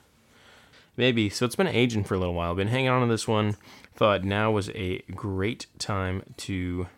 [1.00, 1.30] Maybe.
[1.30, 2.54] So it's been aging for a little while.
[2.54, 3.56] Been hanging on to this one.
[3.94, 6.88] Thought now was a great time to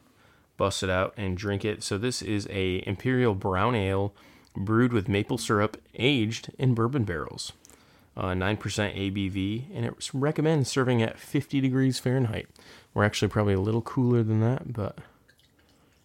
[0.57, 1.85] bust it out and drink it.
[1.85, 4.13] So this is a imperial brown ale
[4.57, 7.53] brewed with maple syrup, aged in bourbon barrels.
[8.17, 12.49] Uh, 9% ABV, and it recommends serving at 50 degrees Fahrenheit.
[12.95, 14.99] We're actually probably a little cooler than that, but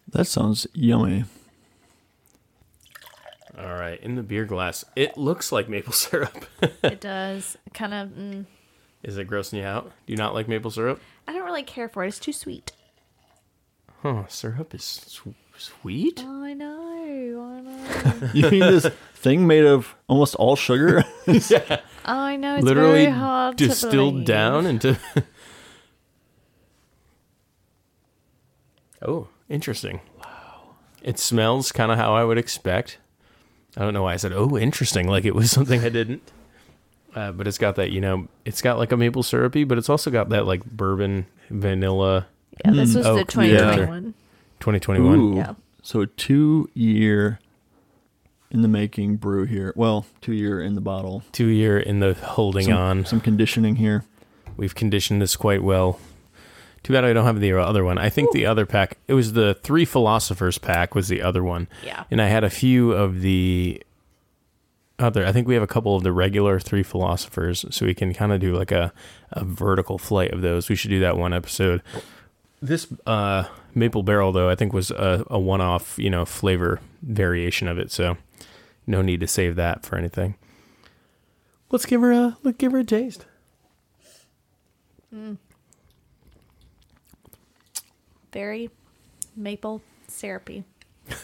[0.08, 1.26] That sounds yummy.
[3.58, 4.00] All right.
[4.02, 6.46] In the beer glass, it looks like maple syrup.
[6.84, 7.58] it does.
[7.74, 8.10] Kind of.
[8.10, 8.46] Mm,
[9.04, 9.86] is it grossing you out?
[10.06, 11.00] Do you not like maple syrup?
[11.28, 12.08] I don't really care for it.
[12.10, 12.72] It's too sweet.
[14.04, 14.26] Huh?
[14.28, 16.24] Syrup is sw- sweet.
[16.26, 16.84] Oh, I know.
[17.42, 18.30] I know.
[18.34, 21.04] You mean this thing made of almost all sugar?
[22.10, 22.56] Oh, I know.
[22.56, 24.28] It's literally very hard to distilled believe.
[24.28, 24.98] down into.
[29.02, 30.00] oh, interesting.
[30.24, 30.76] Wow.
[31.02, 32.98] It smells kind of how I would expect.
[33.78, 36.24] I don't know why I said, oh, interesting, like it was something I didn't.
[37.16, 39.90] Uh, but it's got that, you know, it's got like a maple syrupy, but it's
[39.90, 42.28] also got that like bourbon, vanilla
[42.66, 44.14] Yeah, this was the oak 2021.
[44.60, 45.20] 2021.
[45.20, 45.36] Ooh.
[45.38, 45.54] Yeah.
[45.82, 47.40] So a two year
[48.52, 49.74] in the making brew here.
[49.76, 51.24] Well, two year in the bottle.
[51.32, 53.06] Two year in the holding Some, on.
[53.06, 54.04] some conditioning here.
[54.58, 56.00] We've conditioned this quite well.
[56.84, 57.98] Too bad I don't have the other one.
[57.98, 61.68] I think the other pack, it was the Three Philosophers pack, was the other one.
[61.84, 62.06] Yeah.
[62.10, 63.84] And I had a few of the
[65.00, 68.14] other, I think we have a couple of the regular Three Philosophers, so we can
[68.14, 68.94] kind of do like a,
[69.32, 70.70] a vertical flight of those.
[70.70, 71.82] We should do that one episode.
[72.62, 76.80] This uh, Maple Barrel, though, I think was a, a one off, you know, flavor
[77.04, 78.18] variation of it, so
[78.88, 80.36] no need to save that for anything.
[81.70, 83.26] Let's give her a let's give her a taste.
[88.32, 88.70] Very
[89.36, 90.64] maple syrupy.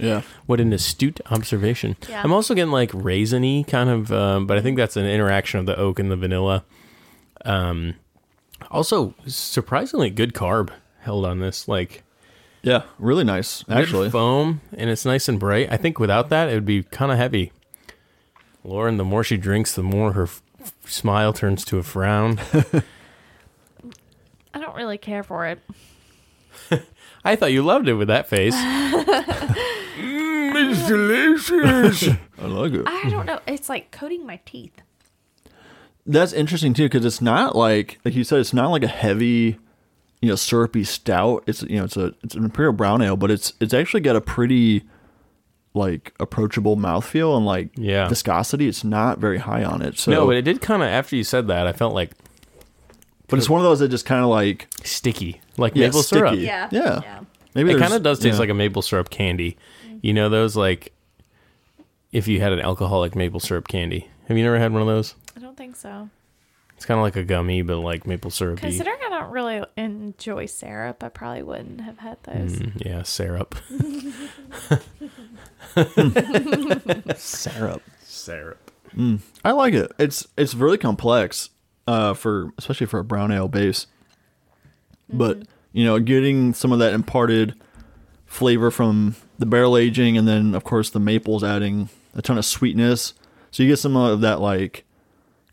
[0.00, 0.22] Yeah.
[0.46, 1.96] What an astute observation.
[2.08, 2.22] Yeah.
[2.22, 5.66] I'm also getting like raisiny kind of, um, but I think that's an interaction of
[5.66, 6.64] the oak and the vanilla.
[7.44, 7.94] Um,
[8.70, 11.66] also, surprisingly good carb held on this.
[11.66, 12.04] Like
[12.62, 12.82] Yeah.
[13.00, 14.08] Really nice, actually.
[14.10, 15.66] foam, and it's nice and bright.
[15.72, 17.50] I think without that, it would be kind of heavy.
[18.62, 20.42] Lauren, the more she drinks, the more her f-
[20.86, 22.38] smile turns to a frown.
[24.54, 25.58] I don't really care for it.
[27.24, 28.54] I thought you loved it with that face.
[29.98, 32.16] mm, it's delicious.
[32.38, 32.84] I like it.
[32.86, 33.40] I don't know.
[33.46, 34.80] It's like coating my teeth.
[36.06, 39.58] That's interesting too, because it's not like like you said, it's not like a heavy,
[40.22, 41.44] you know, syrupy stout.
[41.46, 44.16] It's you know, it's a it's an imperial brown ale, but it's it's actually got
[44.16, 44.84] a pretty
[45.74, 48.08] like approachable mouthfeel and like Yeah.
[48.08, 48.68] viscosity.
[48.68, 49.98] It's not very high on it.
[49.98, 52.12] So No, but it did kind of after you said that, I felt like
[53.28, 56.18] but it's one of those that just kind of like sticky, like Yeah, maple sticky.
[56.20, 56.38] syrup.
[56.38, 56.68] Yeah.
[56.72, 57.00] Yeah.
[57.02, 57.20] Yeah.
[57.54, 58.40] maybe It kind of does taste yeah.
[58.40, 59.56] like a maple syrup candy.
[60.02, 60.92] You know those like
[62.12, 64.08] if you had an alcoholic maple syrup candy.
[64.28, 65.14] Have you never had one of those?
[65.36, 66.10] I don't think so.
[66.76, 68.60] It's kind of like a gummy, but like maple syrupy.
[68.60, 72.52] Considering I don't really enjoy syrup, I probably wouldn't have had those.
[72.52, 73.56] Mm, yeah, syrup.
[77.18, 77.82] syrup.
[78.02, 78.70] syrup.
[79.44, 79.92] I like it.
[79.98, 81.50] It's it's really complex,
[81.88, 83.86] uh, for especially for a brown ale base.
[85.08, 87.54] But you know, getting some of that imparted
[88.26, 92.44] flavor from the barrel aging, and then of course the maples adding a ton of
[92.44, 93.14] sweetness.
[93.50, 94.84] So you get some of that like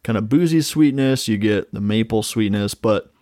[0.04, 1.30] kind of boozy sweetness.
[1.30, 3.14] You get the maple sweetness, but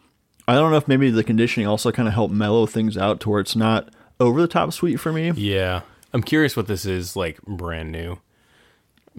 [0.47, 3.29] I don't know if maybe the conditioning also kind of helped mellow things out to
[3.29, 5.29] where it's not over the top sweet for me.
[5.35, 5.81] Yeah,
[6.13, 8.17] I'm curious what this is like brand new.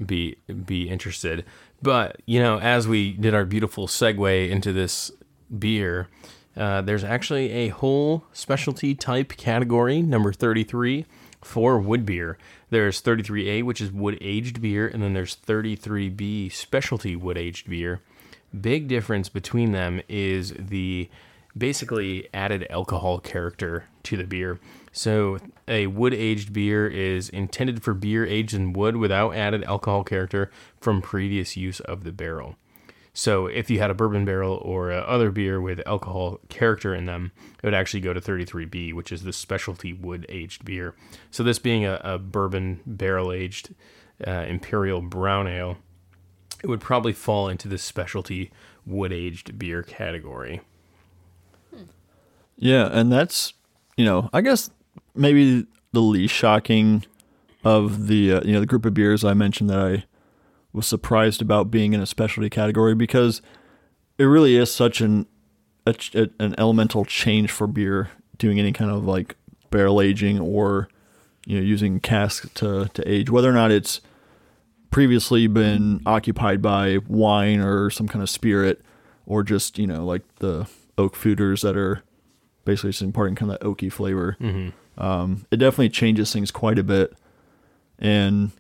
[0.05, 1.45] Be be interested,
[1.81, 5.13] but you know, as we did our beautiful segue into this
[5.57, 6.09] beer,
[6.57, 11.07] uh, there's actually a whole specialty type category, number 33,
[11.43, 12.39] for wood beer.
[12.71, 18.01] There's 33A, which is wood aged beer, and then there's 33B, specialty wood aged beer.
[18.59, 21.09] Big difference between them is the
[21.57, 24.59] basically added alcohol character to the beer.
[24.97, 30.05] So, a wood aged beer is intended for beer aged in wood without added alcohol
[30.05, 32.55] character from previous use of the barrel.
[33.13, 37.33] So, if you had a bourbon barrel or other beer with alcohol character in them,
[37.61, 40.95] it would actually go to 33B, which is the specialty wood aged beer.
[41.33, 43.75] So, this being a, a bourbon barrel aged
[44.25, 45.77] uh, imperial brown ale,
[46.63, 48.53] it would probably fall into the specialty
[48.87, 50.61] wood aged beer category.
[52.57, 53.55] Yeah, and that's
[53.97, 54.71] you know, I guess
[55.15, 57.05] maybe the least shocking
[57.65, 60.05] of the uh, you know the group of beers I mentioned that I
[60.73, 63.41] was surprised about being in a specialty category because
[64.19, 65.27] it really is such an
[65.87, 65.95] a,
[66.39, 69.37] an elemental change for beer doing any kind of like
[69.71, 70.89] barrel aging or
[71.47, 74.01] you know using casks to to age whether or not it's
[74.91, 78.81] previously been occupied by wine or some kind of spirit
[79.27, 82.03] or just you know like the oak foeders that are
[82.65, 84.37] basically just imparting kind of that oaky flavor.
[84.99, 87.13] Um, it definitely changes things quite a bit,
[87.99, 88.51] and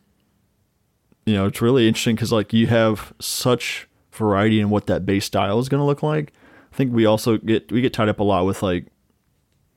[1.26, 5.24] you know it's really interesting because like you have such variety in what that base
[5.24, 6.32] style is going to look like.
[6.72, 8.86] I think we also get we get tied up a lot with like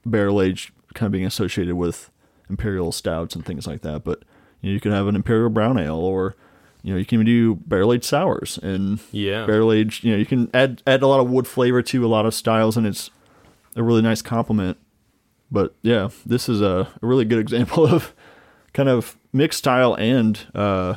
[0.05, 2.09] barrel aged kind of being associated with
[2.49, 4.23] imperial stouts and things like that, but
[4.61, 6.35] you know you could have an imperial brown ale or
[6.81, 9.45] you know you can do barrel aged sours and Yeah.
[9.45, 10.03] barrel aged.
[10.03, 12.33] You know you can add add a lot of wood flavor to a lot of
[12.33, 13.11] styles, and it's
[13.75, 14.77] a really nice compliment.
[15.51, 18.13] But yeah, this is a, a really good example of
[18.73, 20.95] kind of mixed style and uh,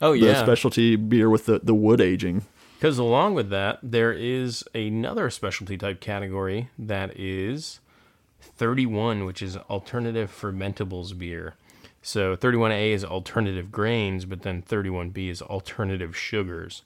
[0.00, 0.42] Oh, the yeah.
[0.42, 2.44] specialty beer with the, the wood aging.
[2.78, 7.80] Because along with that, there is another specialty type category that is
[8.40, 11.54] 31, which is alternative fermentables beer.
[12.02, 16.82] So 31A is alternative grains, but then 31B is alternative sugars.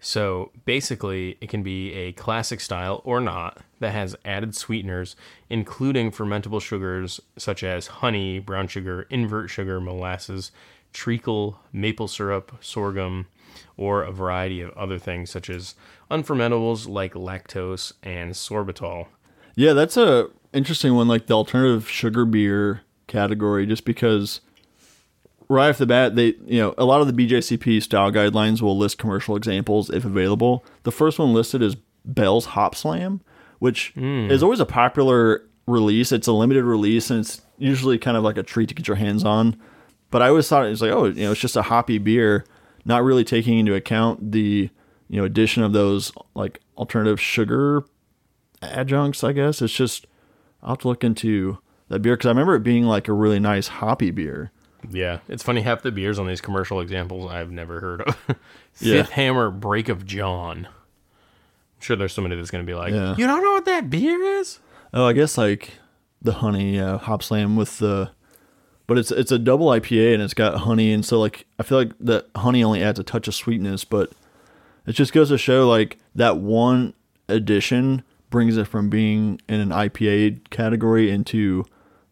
[0.00, 5.16] So basically, it can be a classic style or not that has added sweeteners,
[5.48, 10.52] including fermentable sugars such as honey, brown sugar, invert sugar, molasses,
[10.92, 13.26] treacle, maple syrup, sorghum,
[13.76, 15.74] or a variety of other things such as
[16.10, 19.06] unfermentables like lactose and sorbitol.
[19.56, 24.40] Yeah, that's a interesting one, like the alternative sugar beer category, just because
[25.48, 28.76] right off the bat, they you know a lot of the BJCP style guidelines will
[28.76, 30.64] list commercial examples if available.
[30.84, 33.20] The first one listed is Bell's Hop Slam,
[33.60, 34.28] which hmm.
[34.30, 36.10] is always a popular release.
[36.10, 38.96] It's a limited release, and it's usually kind of like a treat to get your
[38.96, 39.56] hands on.
[40.10, 42.44] But I always thought it was like, oh, you know, it's just a hoppy beer.
[42.84, 44.70] not really taking into account the
[45.08, 47.84] you know addition of those like alternative sugar
[48.62, 49.22] adjuncts.
[49.22, 50.06] I guess it's just
[50.62, 53.38] I'll have to look into that beer because I remember it being like a really
[53.38, 54.50] nice hoppy beer.
[54.88, 55.60] Yeah, it's funny.
[55.60, 58.16] Half the beers on these commercial examples I've never heard of.
[58.78, 59.02] Yeah.
[59.02, 60.68] Fifth Hammer Break of Dawn.
[61.80, 63.16] Sure there's somebody that's going to be like, Yeah.
[63.16, 64.58] "You don't know what that beer is?"
[64.94, 65.74] Oh, I guess like
[66.22, 68.10] the honey uh, Hopslam with the,
[68.86, 71.78] but it's it's a double IPA and it's got honey and so like I feel
[71.78, 74.12] like that honey only adds a touch of sweetness, but
[74.86, 76.94] it just goes to show like that one
[77.28, 81.64] addition brings it from being in an IPA category into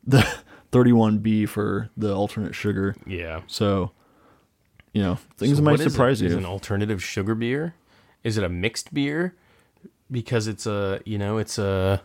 [0.06, 0.26] the
[0.72, 2.94] 31B for the alternate sugar.
[3.06, 3.42] Yeah.
[3.46, 3.92] So,
[4.92, 5.90] you know, things So might what is it?
[5.90, 7.74] surprise Is an alternative sugar beer?
[8.24, 9.34] Is it a mixed beer?
[10.10, 12.00] Because it's a you know it's a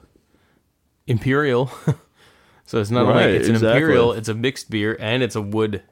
[1.07, 1.67] imperial,
[2.65, 3.81] so it's not Right, like it's an exactly.
[3.81, 4.11] imperial.
[4.13, 5.83] It's a mixed beer and it's a wood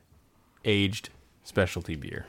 [0.66, 1.10] aged
[1.44, 2.26] specialty beer.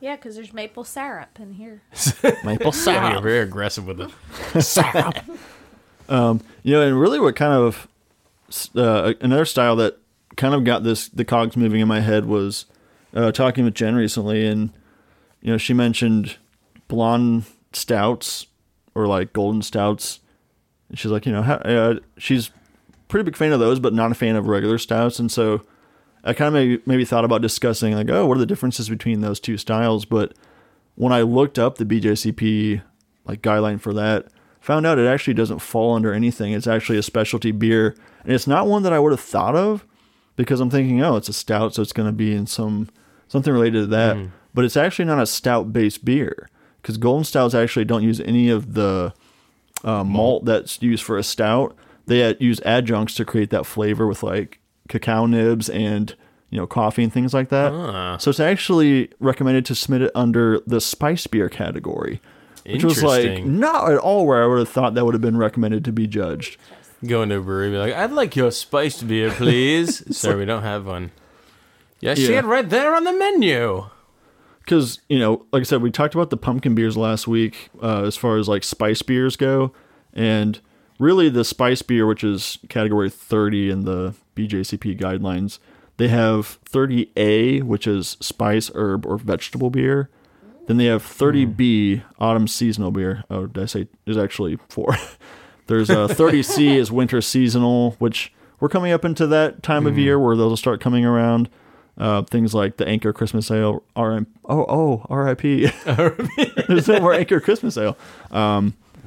[0.00, 1.80] Yeah, because there's maple syrup in here.
[2.44, 4.10] Maple Yeah, you're very aggressive with it.
[6.10, 7.88] You know, and really what kind of
[8.76, 9.98] uh, another style that
[10.36, 12.66] kind of got this the cogs moving in my head was
[13.14, 14.70] uh, talking with Jen recently, and
[15.40, 16.36] you know she mentioned
[16.88, 18.46] blonde stouts
[18.94, 20.20] or like golden stouts.
[20.88, 22.50] And she's like, you know, how, uh, she's
[23.08, 25.62] pretty big fan of those, but not a fan of regular stouts, and so
[26.24, 29.20] I kind of maybe, maybe thought about discussing like, oh, what are the differences between
[29.20, 30.04] those two styles?
[30.04, 30.34] But
[30.94, 32.82] when I looked up the BJCP
[33.24, 34.28] like guideline for that,
[34.60, 36.52] found out it actually doesn't fall under anything.
[36.52, 39.86] It's actually a specialty beer, and it's not one that I would have thought of
[40.36, 42.88] because I'm thinking, oh, it's a stout, so it's going to be in some
[43.28, 44.16] something related to that.
[44.54, 46.48] But it's actually not a stout based beer
[46.84, 49.14] because golden stouts actually don't use any of the
[49.84, 51.74] uh, malt that's used for a stout.
[52.06, 56.14] They uh, use adjuncts to create that flavor with like cacao nibs and
[56.50, 57.72] you know coffee and things like that.
[57.72, 58.18] Ah.
[58.18, 62.20] So it's actually recommended to submit it under the spice beer category,
[62.66, 65.38] which was like not at all where I would have thought that would have been
[65.38, 66.58] recommended to be judged.
[67.06, 70.62] Go into a brewery, be like, "I'd like your spiced beer, please." Sir, we don't
[70.62, 71.12] have one.
[72.00, 72.40] Yeah, see Yeah.
[72.40, 73.86] it right there on the menu.
[74.64, 78.02] Because you know, like I said, we talked about the pumpkin beers last week uh,
[78.04, 79.72] as far as like spice beers go,
[80.12, 80.60] and
[80.98, 85.58] really the spice beer, which is category thirty in the BJCP guidelines,
[85.96, 90.08] they have thirty A, which is spice, herb, or vegetable beer.
[90.66, 93.24] Then they have thirty B, autumn seasonal beer.
[93.30, 93.88] Oh, did I say?
[94.04, 94.96] There's actually four.
[95.66, 99.98] There's uh, thirty C is winter seasonal, which we're coming up into that time of
[99.98, 101.50] year where those will start coming around.
[101.96, 105.66] Uh, things like the Anchor Christmas Ale, RM, oh oh R.I.P.
[106.68, 107.96] there's no more Anchor Christmas Ale,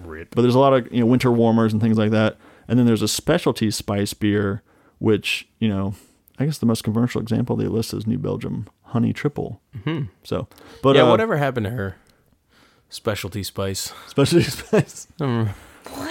[0.04, 0.34] Rip.
[0.34, 2.38] but there's a lot of you know winter warmers and things like that.
[2.68, 4.62] And then there's a specialty spice beer,
[5.00, 5.96] which you know
[6.40, 9.60] I guess the most commercial example they list is New Belgium Honey Triple.
[9.78, 10.06] Mm-hmm.
[10.24, 10.48] So,
[10.82, 11.98] but yeah, uh, whatever happened to her?
[12.90, 13.94] Specialty spice.
[14.08, 15.08] specialty spice.
[15.20, 15.50] Um,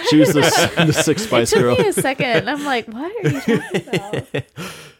[0.09, 0.41] She was the,
[0.85, 1.75] the six It spice took girl.
[1.77, 2.49] me a second.
[2.49, 4.43] I'm like, what are you talking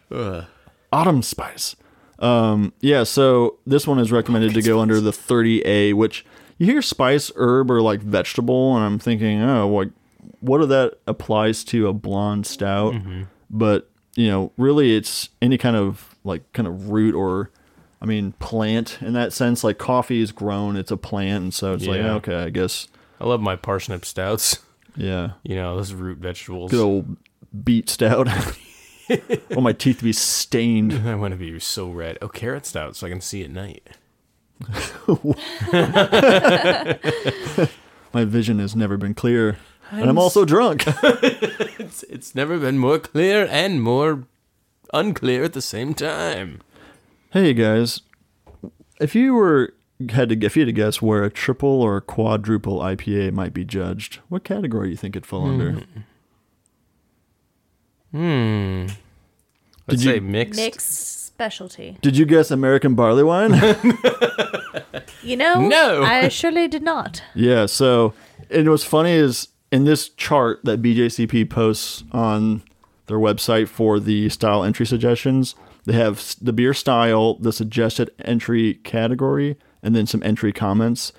[0.10, 0.46] about?
[0.92, 1.76] Autumn Spice.
[2.20, 6.26] Um, yeah, so this one is recommended to go under the 30A, which
[6.58, 9.90] you hear spice, herb, or like vegetable, and I'm thinking, oh, what
[10.40, 12.96] what if that applies to a blonde stout?
[13.50, 17.52] But you know, really, it's any kind of like kind of root or,
[18.02, 19.64] I mean, plant in that sense.
[19.64, 22.88] Like coffee is grown, it's a plant, and so it's like, okay, I guess,
[23.22, 24.58] I love my parsnip stouts.
[24.96, 26.72] yeah, You know, those root vegetables.
[26.72, 27.16] good old
[27.64, 28.28] beet stout.
[29.50, 30.94] Want my teeth to be stained.
[31.08, 32.18] I want to be so red.
[32.22, 33.88] Oh, carrot stout, so I can see at night.
[38.14, 39.58] My vision has never been clear,
[39.92, 40.84] and I'm also drunk.
[41.80, 44.24] It's it's never been more clear and more
[44.94, 46.62] unclear at the same time.
[47.30, 48.02] Hey guys,
[49.00, 49.74] if you were
[50.10, 53.64] had to if you had to guess where a triple or quadruple IPA might be
[53.64, 55.62] judged, what category do you think it'd fall hmm.
[55.62, 55.84] under?
[58.12, 58.86] Hmm.
[58.88, 58.96] Did
[59.88, 60.60] Let's you- say mixed.
[60.60, 61.98] Mixed specialty.
[62.02, 63.52] Did you guess American barley wine?
[65.24, 65.68] You know?
[65.68, 66.04] No.
[66.04, 67.22] I surely did not.
[67.36, 67.66] yeah.
[67.66, 68.14] So,
[68.50, 72.64] and what's funny is in this chart that BJCP posts on
[73.08, 75.56] their website for the style entry suggestions,
[75.86, 81.12] they have s- the beer style, the suggested entry category, and then some entry comments.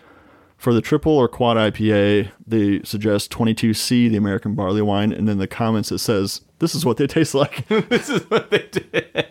[0.59, 5.39] For the triple or quad IPA, they suggest 22C, the American barley wine, and then
[5.39, 9.27] the comments it says, "This is what they taste like." this is what they did.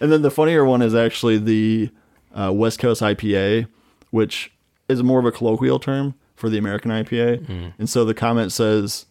[0.00, 1.90] and then the funnier one is actually the
[2.34, 3.68] uh, West Coast IPA,
[4.10, 4.52] which
[4.88, 7.72] is more of a colloquial term for the American IPA.
[7.78, 9.06] And so the comment says,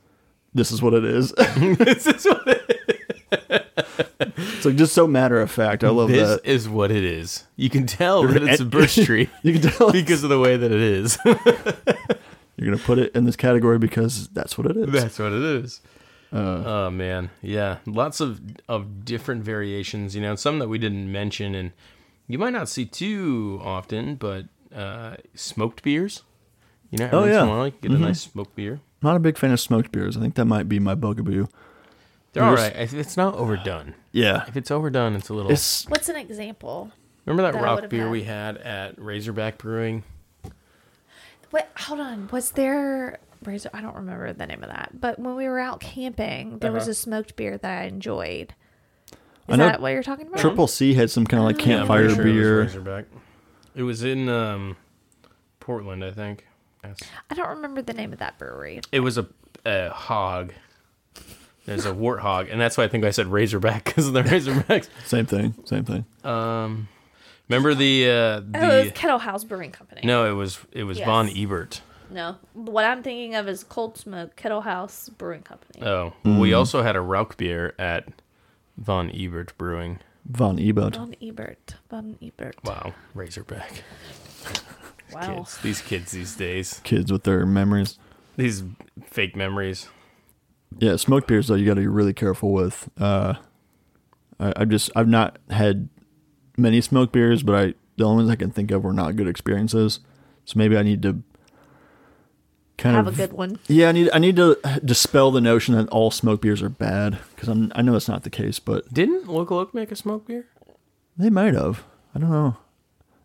[0.54, 2.81] "This is what it is." this is what it
[4.22, 5.84] It's like just so matter of fact.
[5.84, 7.46] I love this Is what it is.
[7.56, 10.58] You can tell that it's a birch tree You can tell because of the way
[10.58, 11.18] that it is.
[11.26, 14.92] you're gonna put it in this category because that's what it is.
[14.92, 15.82] That's what it is.
[16.34, 20.16] Uh, Oh man, yeah, lots of of different variations.
[20.16, 21.72] You know, some that we didn't mention, and
[22.28, 26.24] you might not see too often, but uh, smoked beers.
[26.90, 27.66] You know, Oh, once in a yeah.
[27.66, 28.80] you get a nice smoked beer.
[29.02, 30.16] not a big fan of smoked beers.
[30.16, 31.48] I think that might be my bugaboo.
[32.34, 33.94] They're all Yours- it's not overdone.
[34.12, 35.52] Yeah, If it's overdone, it's a little.
[35.52, 36.92] it's What's an example?
[37.26, 38.12] Remember that that I rock would've beer had.
[38.12, 40.04] we had at Razorback Brewing?
[41.52, 42.30] Wait, hold on.
[42.32, 43.20] Was there?
[43.44, 43.70] Razor?
[43.74, 44.92] I don't remember the name of that.
[45.00, 46.92] But when we were out camping, there was Uh-huh.
[46.92, 48.54] a smoked beer that I enjoyed.
[49.50, 50.40] I Is know that what you're talking about?
[50.40, 51.66] Triple C had some kind of like Oh.
[51.70, 52.62] Yeah, I'm campfire pretty sure it was beer.
[52.62, 53.06] Razorback.
[53.76, 54.78] It was in um,
[55.60, 56.46] Portland, I think.
[56.84, 56.98] Yes.
[57.30, 58.82] I don't remember the name of that brewery.
[58.92, 59.28] It was a,
[59.66, 60.54] a hog.
[61.66, 64.88] There's a warthog, and that's why I think I said Razorback because of the Razorbacks.
[65.06, 65.54] Same thing.
[65.66, 66.06] Same thing.
[66.24, 66.88] Um,
[67.48, 70.02] remember the uh, Oh, it was the Kettle House Brewing Company.
[70.04, 71.06] no, it was it was Yes.
[71.06, 71.82] Von Ebert.
[72.10, 72.36] No.
[72.54, 75.86] What I'm thinking of is Cold Smoke Kettle House Brewing Company.
[75.86, 78.06] Oh, we also had a Rauch beer at
[78.78, 80.00] Von Ebert Brewing.
[80.30, 80.96] Von Ebert.
[80.96, 81.76] Von Ebert.
[81.90, 82.56] Von Ebert.
[82.66, 83.84] Wow, Razorback
[85.14, 85.36] Wow.
[85.38, 85.58] kids.
[85.60, 87.98] These kids these days, Kids with their memories.
[88.38, 88.64] these
[89.06, 89.88] fake memories.
[90.80, 92.90] Yeah, smoked beers though you got to be really careful with.
[93.00, 93.36] Uh,
[94.40, 95.90] I, I've just I've not had
[96.58, 99.28] many smoked beers, but I the only ones I can think of were not good
[99.28, 100.00] experiences.
[100.46, 101.22] So maybe I need to
[102.78, 103.60] kind Have of have a good one.
[103.68, 107.20] yeah I need I need to dispel the notion that all smoked beers are bad
[107.36, 110.28] because I'm I know it's not the case, but Didn't Local Oak make a smoked
[110.28, 110.48] beer?
[111.18, 111.84] they might have.
[112.16, 112.58] I don't know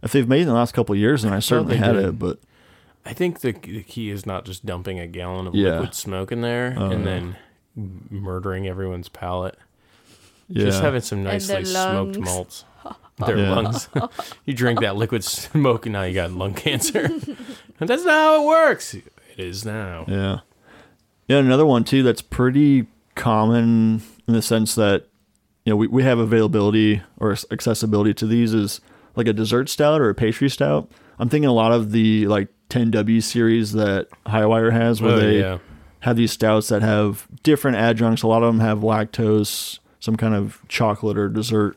[0.02, 2.04] if they've made it in the last couple of years, then I certainly had did.
[2.04, 2.18] it.
[2.18, 2.38] But
[3.06, 5.74] I think the the key is not just dumping a gallon of Yeah.
[5.74, 7.04] liquid smoke in there Oh, and yeah.
[7.04, 7.36] then
[8.10, 9.56] murdering everyone's palate.
[10.48, 12.18] yeah, Just having some their nicely smoked lungs.
[12.18, 12.64] malts.
[13.26, 13.54] Their Yeah.
[13.54, 13.88] lungs.
[14.44, 17.04] you drink that liquid smoke and now you got lung cancer.
[17.04, 17.36] and
[17.88, 18.92] that's not how it works.
[18.94, 19.04] It
[19.38, 20.04] is now.
[20.06, 20.40] Yeah.
[21.28, 25.06] Yeah, another one too that's pretty common in the sense that
[25.64, 28.80] you know we, we have availability or accessibility to these is
[29.16, 30.88] like a dessert stout or a pastry stout.
[31.18, 35.38] I'm thinking a lot of the like 10W series that Hi-Wire has where Oh, they
[35.40, 35.58] yeah.
[36.00, 38.22] have these stouts that have different adjuncts.
[38.22, 41.76] A lot of them have lactose, some kind of chocolate or dessert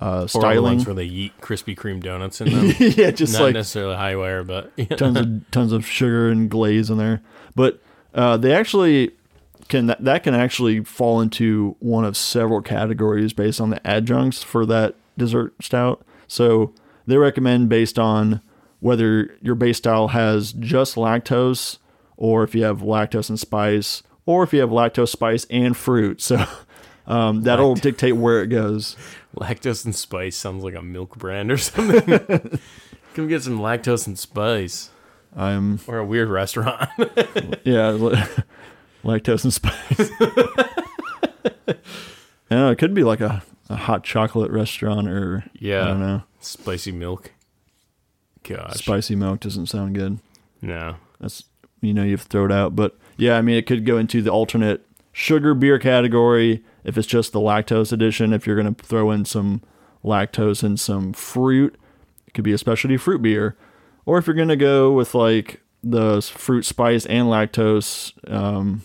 [0.00, 0.62] uh, Or the styling.
[0.62, 2.74] ones where they eat Krispy Kreme donuts in them.
[2.78, 6.98] yeah, just not like necessarily Hi-Wire, but tons of tons of sugar and glaze in
[6.98, 7.20] there.
[7.54, 7.80] But
[8.14, 9.12] uh, they actually
[9.68, 14.42] can that, that can actually fall into one of several categories based on the adjuncts
[14.42, 16.04] for that dessert stout.
[16.26, 16.72] So
[17.06, 18.40] they recommend based on
[18.80, 21.78] whether your base style has just lactose
[22.16, 26.20] or if you have lactose and spice or if you have lactose, spice, and fruit.
[26.20, 26.44] So
[27.06, 28.96] um, that'll Lact- dictate where it goes.
[29.36, 32.58] lactose and spice sounds like a milk brand or something.
[33.14, 34.90] Come get some lactose and spice.
[35.36, 36.88] I'm Or a weird restaurant.
[37.64, 37.92] Yeah,
[39.04, 40.10] lactose and spice.
[42.50, 42.70] I.
[42.70, 45.82] It could be like a, a hot chocolate restaurant or Yeah.
[45.82, 46.22] I don't know.
[46.40, 47.32] Spicy milk.
[48.42, 48.78] Gosh.
[48.78, 50.18] Spicy milk doesn't sound good.
[50.62, 50.96] no.
[51.20, 51.44] That's
[51.82, 52.74] you know you have to throw it out.
[52.74, 57.06] But yeah, I mean it could go into the alternate sugar beer category if it's
[57.06, 58.32] just the lactose edition.
[58.32, 59.60] If you're gonna throw in some
[60.02, 61.78] lactose and some fruit,
[62.26, 63.56] it could be a specialty fruit beer.
[64.06, 68.80] Or if you're gonna go with like the fruit spice and lactose, um,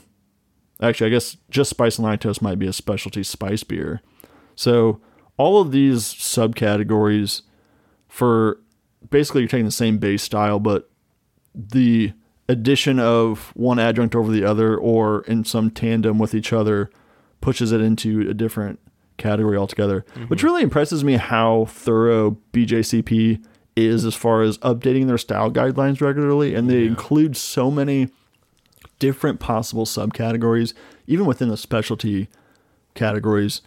[0.81, 4.01] actually I guess just spice and lactose might be a specialty spice beer.
[4.55, 4.99] So
[5.37, 7.43] all of these subcategories
[8.09, 8.59] for
[9.09, 10.89] basically you're taking the same base style, but
[11.53, 12.13] the
[12.47, 16.89] addition of one adjunct over the other or in some tandem with each other
[17.41, 18.79] pushes it into a different
[19.17, 20.05] category altogether.
[20.13, 20.25] Mm-hmm.
[20.25, 23.43] Which really impresses me how thorough BJCP
[23.75, 26.55] is as far as updating their style guidelines regularly.
[26.55, 28.09] And they include so many
[28.99, 30.73] different possible subcategories
[31.07, 32.29] even within the specialty
[32.93, 33.61] categories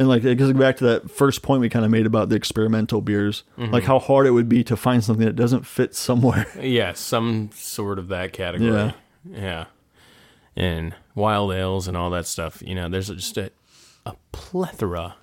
[0.00, 2.34] and like it goes back to that first point we kind of made about the
[2.34, 6.46] experimental beers like how hard it would be to find something that doesn't fit somewhere
[6.60, 8.72] Yeah, some sort of that category.
[8.72, 8.92] Yeah.
[9.24, 9.64] Yeah.
[10.56, 12.62] And wild ales and all that stuff.
[12.66, 13.52] You know, there's just a,
[14.04, 15.16] a plethora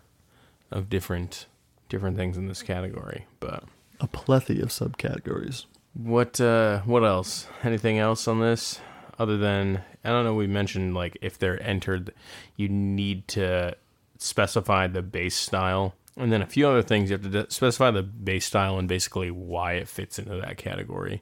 [0.72, 1.48] of different
[1.90, 3.26] different things in this category.
[3.40, 3.64] But
[4.00, 5.66] a plethora of subcategories
[5.98, 7.48] what uh what else?
[7.64, 8.80] Anything else on this
[9.18, 12.14] other than I don't know we mentioned like if they're entered
[12.56, 13.76] you need to
[14.18, 17.92] specify the base style and then a few other things you have to de- specify
[17.92, 21.22] the base style and basically why it fits into that category.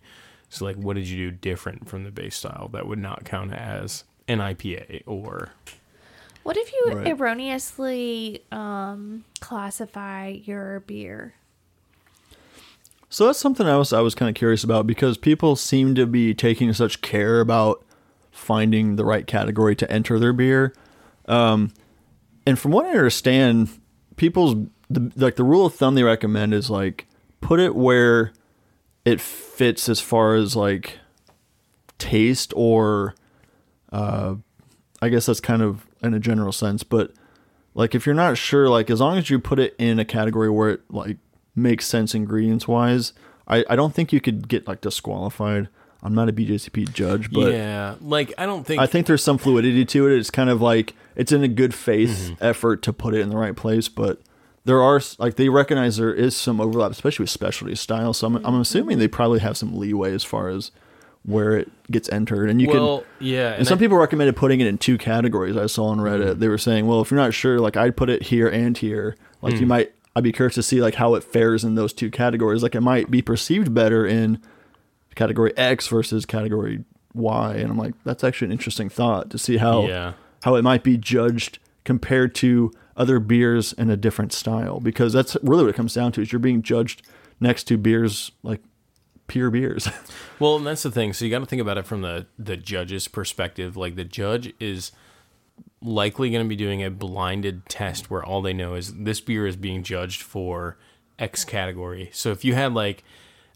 [0.50, 3.54] So like what did you do different from the base style that would not count
[3.54, 5.50] as an IPA or
[6.44, 7.08] What if you Right.
[7.08, 11.34] erroneously um, classify your beer?
[13.10, 16.34] So that's something else I was kind of curious about because people seem to be
[16.34, 17.84] taking such care about
[18.32, 20.74] finding the right category to enter their beer.
[21.28, 21.72] Um,
[22.46, 23.70] and from what I understand,
[24.16, 24.56] people's
[24.90, 27.08] the, like the rule of thumb they recommend is like
[27.42, 28.34] put it where
[29.04, 31.00] it fits as far as like
[31.98, 33.16] taste or
[33.92, 34.36] uh,
[35.02, 37.12] I guess that's kind of in a general sense, but
[37.74, 40.50] like if you're not sure, like as long as you put it in a category
[40.50, 41.18] where it like
[41.56, 43.14] makes sense ingredients wise,
[43.48, 45.70] I, I don't think you could get like disqualified.
[46.02, 49.38] I'm not a BJCP judge, but yeah, like I don't think I think there's some
[49.38, 50.18] fluidity to it.
[50.18, 52.44] It's kind of like it's in a good faith mm-hmm.
[52.44, 54.20] effort to put it in the right place, but
[54.66, 58.14] there are like they recognize there is some overlap, especially with specialty style.
[58.14, 58.62] So I'm, I'm mm-hmm.
[58.62, 60.72] assuming they probably have some leeway as far as
[61.24, 63.28] where it gets entered, and you well, can.
[63.28, 65.58] yeah, And some I- people recommended putting it in two categories.
[65.58, 66.32] I saw on Reddit.
[66.32, 66.40] Mm-hmm.
[66.40, 69.16] They were saying, well, if you're not sure, like I'd put it here and here.
[69.42, 69.70] Like you mm.
[69.70, 72.64] might, I'd be curious to see like how it fares in those two categories.
[72.64, 74.42] Like it might be perceived better in
[75.16, 77.56] category X versus category Y.
[77.56, 80.14] And I'm like, that's actually an interesting thought to see how Yeah.
[80.46, 84.80] How it might be judged compared to other beers in a different style.
[84.80, 87.02] Because that's really what it comes down to is you're being judged
[87.40, 88.62] next to beers like
[89.28, 89.90] pure beers.
[90.38, 91.14] Well, and that's the thing.
[91.14, 93.78] So you got to think about it from the the judge's perspective.
[93.78, 94.92] Like the judge is
[95.82, 99.48] likely going to be doing a blinded test where all they know is this beer
[99.48, 100.78] is being judged for
[101.18, 102.10] X category.
[102.12, 103.06] So if you had like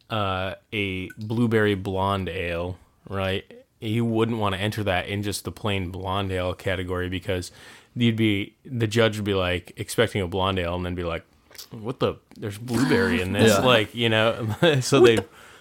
[0.10, 2.80] uh, a blueberry blonde ale,
[3.10, 3.59] right?
[3.80, 7.52] You wouldn't want to enter that in just the plain blonde ale category because
[7.96, 11.26] you'd be the judge would be like expecting a blonde ale and then be like,
[11.72, 12.16] "What the?
[12.38, 13.60] There's blueberry in this." Yeah.
[13.60, 15.20] Like you know, so they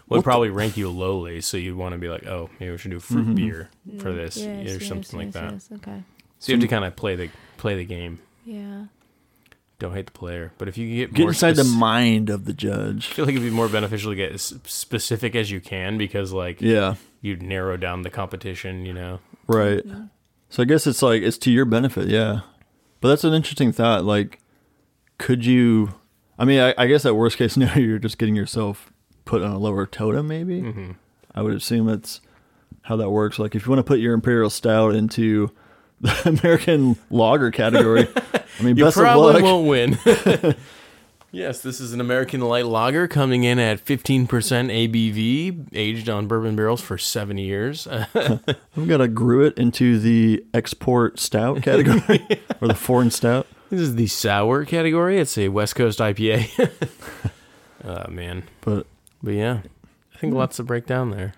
[0.08, 1.40] would probably rank you lowly.
[1.40, 4.16] So you'd want to be like, "Oh, maybe we should do fruit beer for mm,
[4.16, 6.02] this or something like that." Okay.
[6.38, 8.20] So you have to kind of play the play the game.
[8.44, 8.84] Yeah.
[9.78, 12.52] Don't hate the player, but if you get Get more inside the mind of the
[12.52, 13.10] judge.
[13.12, 16.32] I feel like it'd be more beneficial to get as specific as you can because
[16.32, 16.96] like Yeah.
[17.20, 19.20] you'd narrow down the competition, you know.
[19.46, 19.84] Right.
[20.48, 22.40] So I guess it's like it's to your benefit, yeah.
[23.00, 24.04] But that's an interesting thought.
[24.04, 24.40] Like,
[25.18, 25.94] could you?
[26.40, 28.92] I mean, I, I guess at worst case scenario, you're just getting yourself
[29.26, 30.26] put on a lower totem.
[30.26, 30.90] Maybe Mm-hmm.
[31.36, 32.20] I would assume that's
[32.82, 33.38] how that works.
[33.38, 35.52] Like, if you want to put your imperial stout into
[36.00, 39.98] the American lager category, I mean, You best of probably won't win.
[41.32, 46.56] yes, this is an American light lager coming in at 15% ABV, aged on bourbon
[46.56, 47.86] barrels for 7 years.
[47.86, 52.26] Got to grew it into the export stout category
[52.60, 53.46] or the foreign stout.
[53.70, 55.18] this is the sour category.
[55.18, 56.70] It's a West Coast IPA.
[57.84, 58.44] oh man.
[58.62, 58.86] But
[59.22, 59.60] But yeah,
[60.14, 61.34] I think lots to break down there.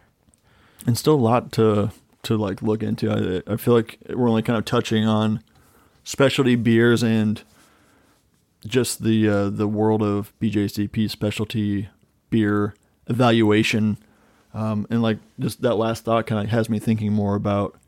[0.87, 1.91] and still a lot to
[2.23, 3.11] to like look into.
[3.11, 5.43] I I feel like we're only kind of touching on
[6.05, 7.43] specialty beers and
[8.67, 11.89] just the uh, the world of BJCP specialty
[12.31, 12.75] beer
[13.07, 13.99] evaluation,
[14.55, 17.79] um, and like just that last thought kind of has me thinking more about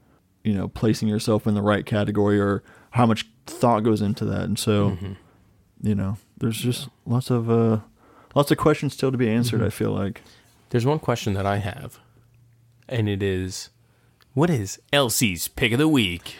[0.42, 4.42] you know placing yourself in the right category or how much thought goes into that,
[4.42, 4.96] and so
[5.82, 7.80] you know there's just lots of uh,
[8.34, 9.62] lots of questions still to be answered.
[9.62, 10.22] I feel like.
[10.70, 11.98] There's one question that I have,
[12.88, 13.68] and it is
[14.34, 16.36] what is Elsie's pick of the week?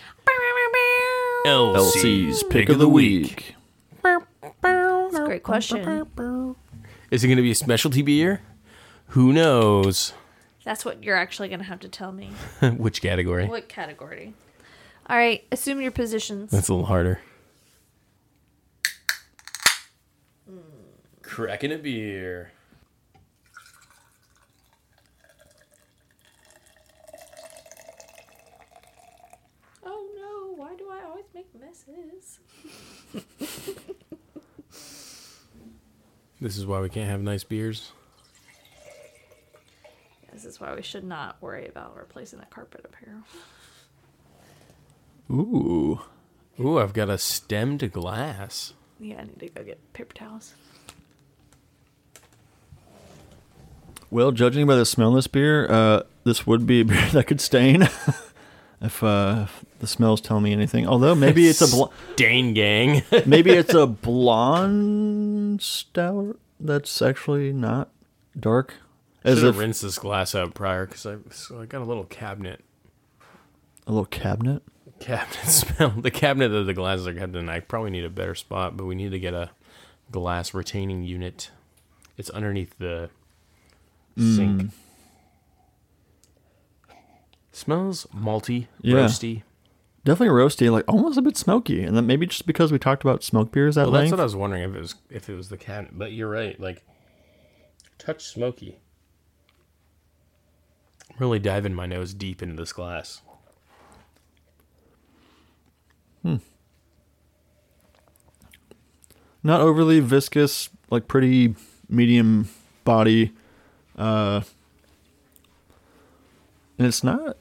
[1.45, 3.55] Elsie's pick of the week.
[4.03, 6.07] That's a great question.
[7.11, 8.41] Is it going to be a specialty beer?
[9.09, 10.15] Who knows?
[10.65, 12.31] That's what you're actually going to have to tell me.
[12.77, 13.47] Which category?
[13.47, 14.35] What category?
[15.09, 16.53] All right, assume your positions.
[16.53, 17.21] That's a little harder.
[21.23, 22.53] Cracking a beer.
[29.85, 31.25] Oh no, why do I always
[31.93, 32.39] make messes?
[36.43, 37.93] This is why we can't have nice beers.
[40.33, 43.23] This is why we should not worry about replacing the carpet up here.
[45.31, 46.01] Ooh.
[46.59, 48.75] Ooh, I've got a stemmed glass.
[48.99, 50.55] Yeah, I need to go get paper towels.
[54.11, 57.29] Well, judging by the smell of this beer, uh, this would be a beer that
[57.29, 57.83] could stain.
[58.81, 60.87] if, uh, if the smells tell me anything.
[60.87, 63.03] Although maybe it's a bl- Dane gang.
[63.27, 67.91] maybe it's a blonde stout that's actually not
[68.39, 68.75] dark.
[69.25, 71.85] As Should have if rinsed this glass out prior because I, so I got a
[71.85, 72.63] little cabinet.
[73.89, 74.63] a little cabinet.
[75.01, 75.91] Cabinet smell.
[75.91, 77.49] The cabinet that the glasses are kept in.
[77.49, 79.51] I probably need a better spot, but we need to get a
[80.13, 81.51] glass retaining unit.
[82.17, 83.11] It's underneath the
[84.17, 84.37] mm.
[84.37, 84.71] sink.
[87.51, 88.99] Smells malty, Yeah.
[88.99, 89.43] roasty.
[90.05, 93.23] Definitely roasty, like almost a bit smoky, and then maybe just because we talked about
[93.23, 95.49] smoke beers at Well, that's what I was wondering if it was if it was
[95.49, 95.99] the cabinet.
[95.99, 96.59] But you're right.
[96.59, 96.85] Like,
[97.99, 98.79] touch smoky.
[101.11, 103.21] I'm Really diving my nose deep into this glass.
[106.23, 106.37] Hmm.
[109.43, 111.57] Not overly viscous, like pretty
[111.89, 112.49] medium
[112.85, 113.33] body,
[113.99, 114.43] uh,
[116.79, 117.37] and it's not.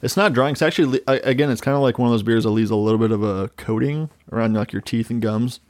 [0.00, 0.52] It's not drying.
[0.52, 2.98] It's actually again, it's kind of like one of those beers that leaves a little
[2.98, 5.60] bit of a coating around like your teeth and gums.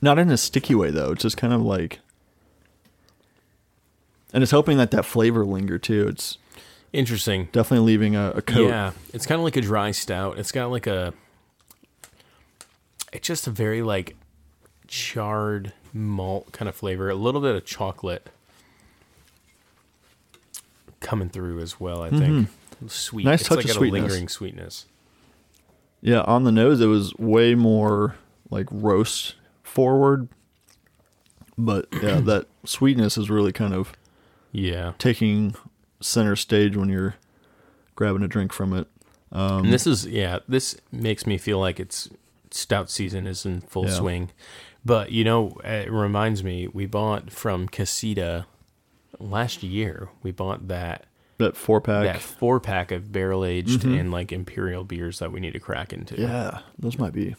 [0.00, 1.12] Not in a sticky way though.
[1.12, 2.00] It's just kind of like,
[4.32, 6.08] and it's hoping that that flavor linger too.
[6.08, 6.38] It's
[6.92, 7.48] Interesting.
[7.52, 8.68] definitely leaving a, a coat.
[8.68, 10.38] Yeah, it's kind of like a dry stout.
[10.38, 11.12] It's got like a.
[13.12, 14.16] It's just a very like
[14.86, 17.10] charred malt kind of flavor.
[17.10, 18.28] A little bit of chocolate
[21.00, 22.02] coming through as well.
[22.02, 22.52] I think mm-hmm.
[22.86, 23.24] Sweet.
[23.24, 24.00] Nice it's touch like of a sweetness.
[24.02, 24.86] lingering sweetness.
[26.02, 28.16] Yeah, on the nose it was way more
[28.50, 30.28] like roast forward.
[31.58, 33.92] But yeah, that sweetness is really kind of
[34.52, 35.54] Yeah, taking
[36.00, 37.16] center stage when you're
[37.94, 38.86] grabbing a drink from it.
[39.32, 40.40] Um, and this is yeah.
[40.46, 42.08] This makes me feel like it's
[42.50, 43.94] stout season is in full Yeah.
[43.94, 44.30] swing.
[44.84, 48.46] But you know, it reminds me we bought from Casita
[49.18, 50.10] last year.
[50.22, 51.05] We bought that
[51.38, 52.04] That four pack.
[52.04, 55.92] that four pack of barrel aged and like imperial beers that we need to crack
[55.92, 56.14] into.
[56.14, 56.22] Mm-hmm.
[56.24, 57.36] Yeah, those might be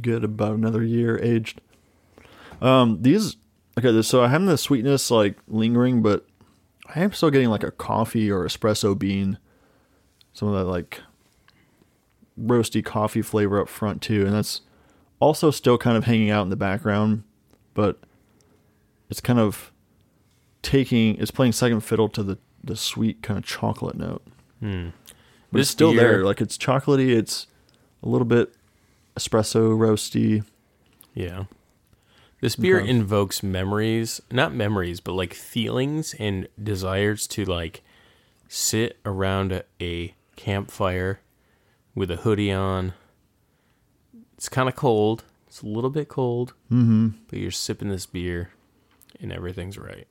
[0.00, 1.60] good about another year aged.
[2.60, 3.36] Um, these
[3.76, 4.00] okay.
[4.02, 6.24] So I have the sweetness like lingering, but
[6.94, 9.38] I am still getting like a coffee or espresso bean,
[10.32, 11.00] some of that like
[12.40, 14.60] roasty coffee flavor up front too, and that's
[15.20, 17.24] also still kind of hanging out in the background,
[17.74, 17.98] but
[19.10, 19.72] it's kind of
[20.62, 24.22] taking it's playing second fiddle to the the sweet kind of chocolate note.
[24.60, 24.88] Hmm.
[25.50, 26.24] But This it's still beer- there.
[26.24, 27.10] Like it's chocolatey.
[27.14, 27.46] It's
[28.02, 28.54] a little bit
[29.16, 30.44] espresso roasty.
[31.14, 31.44] Yeah.
[32.40, 32.88] This beer Okay.
[32.90, 37.82] invokes memories, not memories, but like feelings and desires to like
[38.48, 41.20] sit around a, a campfire
[41.94, 42.94] with a hoodie on.
[44.36, 45.24] It's kind of cold.
[45.46, 47.08] It's a little bit cold, Mm-hmm.
[47.28, 48.50] but you're sipping this beer
[49.20, 50.08] and everything's right.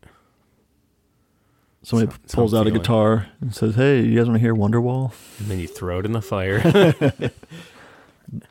[1.83, 4.39] Somebody So- so pulls I'm out a guitar and says, "Hey, you guys want to
[4.41, 6.59] hear Wonderwall?" And then you throw it in the fire,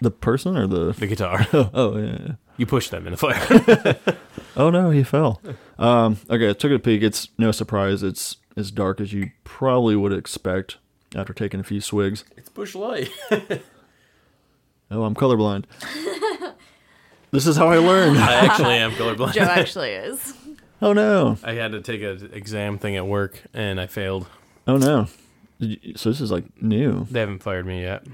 [0.03, 1.47] The person or the the guitar.
[1.53, 2.33] oh, oh yeah, yeah.
[2.59, 3.97] You push them in the fire.
[4.57, 5.41] oh no, he fell.
[5.78, 7.03] Um, okay, I took a peek.
[7.03, 8.03] It's no surprise.
[8.03, 10.76] It's as dark as you probably would expect
[11.14, 12.24] after taking a few swigs.
[12.37, 13.11] it's Busch Light.
[14.91, 15.64] Oh, I'm colorblind.
[17.31, 18.18] this is how I learned.
[18.18, 19.33] I actually am colorblind.
[19.35, 20.35] Joe actually is.
[20.83, 21.37] Oh no.
[21.45, 24.26] I had to take an exam thing at work and I failed.
[24.66, 25.07] Oh no.
[25.59, 27.07] You, so this is like new.
[27.11, 28.07] They haven't fired me yet,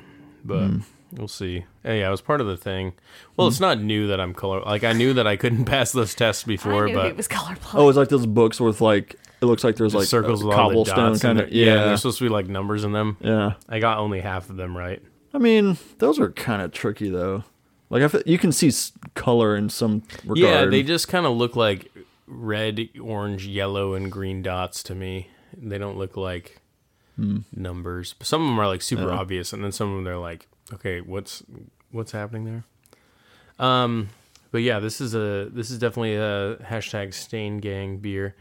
[0.44, 0.78] but Hmm.
[1.12, 1.64] we'll see.
[1.84, 2.94] Hey, yeah, I was part of the thing.
[3.36, 4.60] Well, it's not new that I'm color.
[4.62, 7.28] Like I knew that I couldn't pass those tests I before, knew he but was
[7.28, 7.74] colorblind.
[7.74, 10.46] Oh, it's like those books with like it looks like there's the like circles a
[10.46, 11.52] with cobblestone kind of.
[11.52, 11.84] Yeah, Yeah.
[11.84, 13.16] there's supposed to be like numbers in them.
[13.20, 13.52] yeah.
[13.68, 15.00] I got only half of them right.
[15.34, 17.44] I mean, those are kind of tricky though.
[17.90, 18.72] Like I feel, you can see
[19.14, 20.38] color in some regard.
[20.38, 21.92] Yeah, they just kind of look like
[22.26, 25.28] red, orange, yellow, and green dots to me.
[25.56, 26.60] They don't look like
[27.54, 28.14] numbers.
[28.18, 29.08] But Some of them are like super Hmm.
[29.08, 29.14] Yeah.
[29.18, 31.42] obvious, and then some of them they're like, okay, what's
[31.90, 32.64] what's happening there?
[33.58, 34.08] Um,
[34.52, 38.34] but yeah, this is a this is definitely a hashtag Stain Gang beer.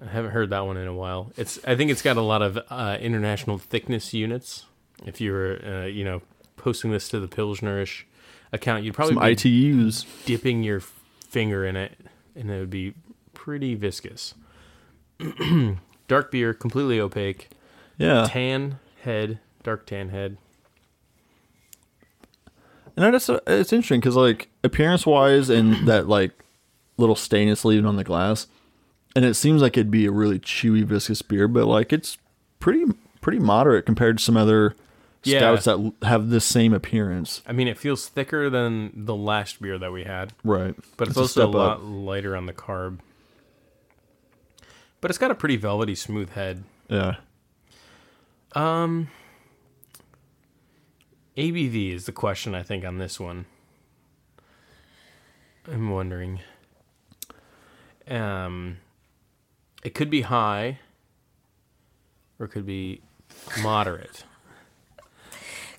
[0.00, 1.32] I haven't heard that one in a while.
[1.36, 4.66] It's I think it's got a lot of uh, international thickness units.
[5.04, 6.22] If you were uh, you know
[6.56, 8.04] posting this to the Pilsnerish
[8.52, 10.06] account, you'd probably some be ITUs.
[10.24, 10.80] dipping your
[11.28, 11.98] finger in it,
[12.38, 12.94] and it would be
[13.34, 14.34] pretty viscous.
[16.08, 17.48] dark beer, completely opaque,
[17.98, 20.38] Yeah, tan head, dark tan head.
[22.96, 26.32] and I just it's interesting because like appearance wise and that like
[26.96, 28.46] little stain it's leaving on the glass,
[29.14, 32.18] and it seems like it'd be a really chewy viscous beer, but like it's
[32.60, 32.84] pretty
[33.20, 34.74] pretty moderate compared to some other
[35.28, 35.56] Yeah.
[35.56, 37.42] stouts that have the same appearance.
[37.46, 41.16] I mean, it feels thicker than the last beer that we had, Right, but it's,
[41.16, 41.80] a also a step lot up.
[41.82, 42.98] lighter on the carb.
[45.00, 46.64] But it's got a pretty velvety, smooth head.
[46.88, 47.16] Yeah,
[48.54, 49.08] Um,
[51.36, 53.44] ABV is the question I think on this one.
[55.70, 56.40] I'm wondering.
[58.08, 58.78] Um,
[59.84, 60.78] it could be high,
[62.38, 63.02] or it could be
[63.62, 64.24] moderate.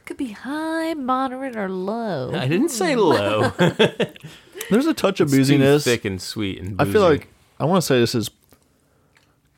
[0.10, 2.34] Could be high, moderate, or low.
[2.34, 3.50] I didn't say low.
[4.72, 5.84] there's a touch of It's too booziness.
[5.84, 7.28] thick and sweet and I feel like
[7.60, 8.32] I want to say this is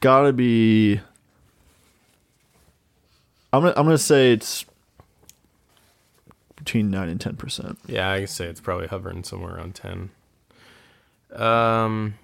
[0.01, 0.99] got to be.
[3.53, 4.65] I'm gonna I'm gonna say it's
[6.57, 7.79] between nine and ten percent.
[7.87, 10.09] Yeah, I can say it's probably hovering somewhere around ten.
[11.33, 12.15] Um,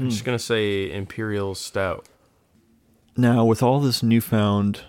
[0.00, 2.06] I'm just gonna say imperial stout.
[3.14, 4.84] Now, with all this newfound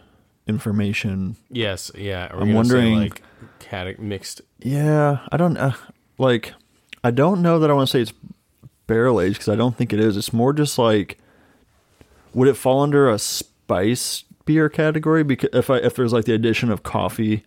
[0.48, 2.30] information, Yes, yeah.
[2.32, 3.22] I'm wondering- like
[3.60, 4.41] cate- mixed.
[4.60, 5.74] yeah, I don't uh,
[6.18, 6.54] like.
[7.04, 8.14] I don't know that I want to say it's
[8.88, 10.18] barrel aged because I don't think it is.
[10.18, 11.18] It's more just like,
[12.34, 15.24] would it fall under a spice beer category?
[15.24, 17.43] Because if I if there's like the addition of coffee.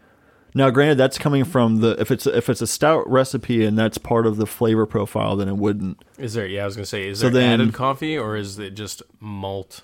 [0.53, 3.99] Now, granted, that's coming from the if it's if it's a stout recipe and that's
[3.99, 6.03] part of the flavor profile, then it wouldn't.
[6.19, 6.47] Is there?
[6.47, 7.07] Yeah, I was gonna say.
[7.09, 9.83] Is So there then- added coffee or is it just malt?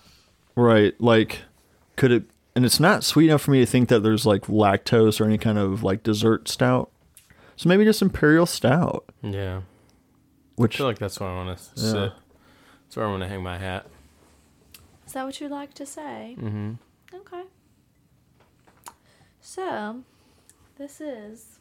[0.57, 0.99] Right.
[1.01, 1.43] Like,
[1.97, 2.25] could it?
[2.57, 5.37] And it's not sweet enough for me to think that there's like lactose or any
[5.37, 6.91] kind of like dessert stout.
[7.55, 9.61] So maybe just imperial stout, Yeah,
[10.57, 11.93] Which I feel like that's where I want to Yeah.
[11.93, 12.13] sit.
[12.85, 13.87] That's where I want to hang my hat.
[15.07, 16.35] Is that what you'd like to say?
[16.39, 16.73] Mm-hmm.
[17.15, 17.43] Okay.
[19.41, 20.03] So,
[20.79, 21.59] this is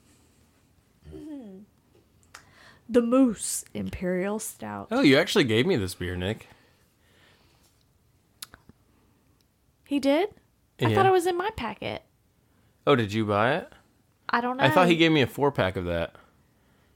[2.90, 4.88] the Moose Imperial Stout.
[4.92, 6.48] Oh, you actually gave me this beer, Nick.
[9.86, 10.30] He did?
[10.82, 10.96] I Yeah.
[10.96, 12.04] thought it was in my packet.
[12.88, 13.72] Oh, did you buy it?
[14.30, 14.64] I don't know.
[14.64, 16.16] I thought he gave me a four pack of that.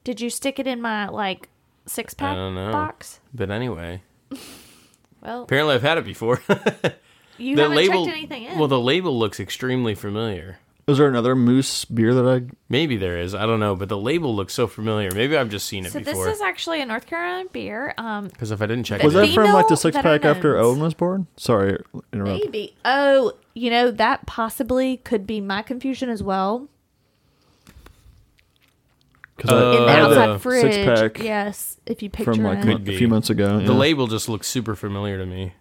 [0.03, 1.49] Did you stick it in my like
[1.86, 2.71] six pack don't know.
[2.71, 3.19] box?
[3.34, 4.01] But anyway,
[5.21, 6.41] Well, apparently I've had it before.
[7.38, 8.57] you the haven't label, checked anything in.
[8.57, 10.59] well, the label looks extremely familiar.
[10.89, 12.41] Is there another moose beer that I?
[12.69, 13.33] Maybe there is.
[13.35, 15.09] I don't know, but the label looks so familiar.
[15.13, 16.25] Maybe I've just seen it so before.
[16.25, 17.93] this is actually a North Carolina beer.
[17.97, 20.57] Um, Because if I didn't check Was it, that from like the six pack after.
[20.57, 21.27] Owen was born?
[21.37, 21.77] Sorry,
[22.13, 22.45] interrupt.
[22.45, 22.75] maybe.
[22.85, 26.67] Oh, you know that possibly could be my confusion as well.
[29.35, 30.73] Because Uh, in the I had outside the fridge.
[30.73, 32.89] six pack Yes, if you picture from like it.
[32.89, 33.57] a few months ago.
[33.59, 33.71] the yeah.
[33.71, 35.53] label just looks super familiar to me.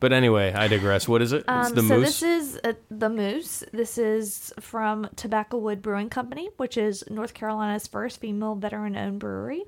[0.00, 1.08] But anyway, I digress.
[1.08, 1.38] What is it?
[1.38, 2.06] it's Um, the so moose.
[2.20, 3.64] this is uh, the Moose.
[3.72, 9.64] This is from Tobacco Wood Brewing Company, which is North Carolina's first female veteran-owned brewery.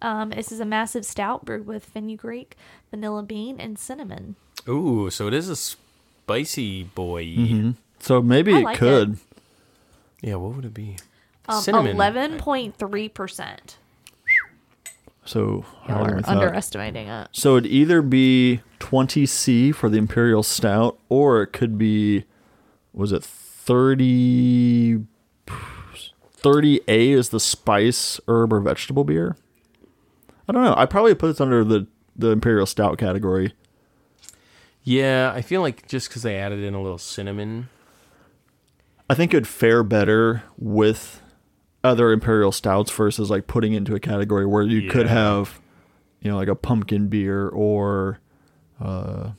[0.00, 2.56] Um, this is a massive stout brewed with fenugreek,
[2.90, 4.36] vanilla bean, and cinnamon.
[4.66, 7.24] Ooh, so it is a spicy boy.
[7.26, 7.74] Mhm.
[8.00, 9.18] So maybe I it like could.
[10.22, 10.96] Yeah, what would it be?
[11.48, 11.94] Um, Cinnamon.
[11.96, 13.76] Eleven point three percent.
[15.24, 16.36] So Y'all are we thought.
[16.36, 17.28] underestimating it.
[17.32, 22.24] So it'd either be 20C for the Imperial Stout, or it could be,
[22.92, 25.04] was it 30,
[25.46, 29.36] 30A is the spice, herb, or vegetable beer?
[30.48, 30.74] I don't know.
[30.76, 33.54] I probably put this under the, the Imperial Stout category.
[34.82, 37.68] Yeah, I feel like just because they added in a little cinnamon.
[39.08, 41.21] I think it'd fare better with
[41.84, 45.60] other Imperial Stouts versus like putting into a category where you could have,
[46.20, 48.20] you know, like a pumpkin beer or
[48.80, 49.30] uh,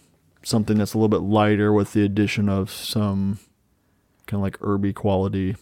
[0.44, 3.40] something that's a little bit lighter with the addition of some
[4.28, 5.56] kind of like herby quality.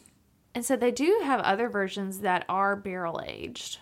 [0.56, 3.80] And so they do have other versions that are barrel aged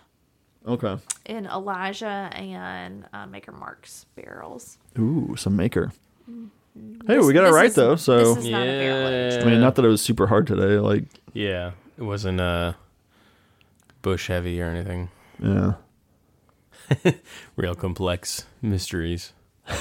[0.68, 0.98] Okay.
[1.24, 4.78] in Elijah and uh, Maker Mark's barrels.
[4.98, 5.90] Ooh, some maker.
[6.26, 6.36] Hey,
[7.06, 7.96] This- we got it right is- though.
[7.96, 9.42] So this is not a barrel aged.
[9.42, 10.78] I mean, not that it was super hard today.
[10.78, 12.74] Like, Yeah, it wasn't uh,
[14.02, 15.10] Busch Heavy or anything.
[15.38, 15.74] yeah.
[17.56, 19.32] Real complex mysteries.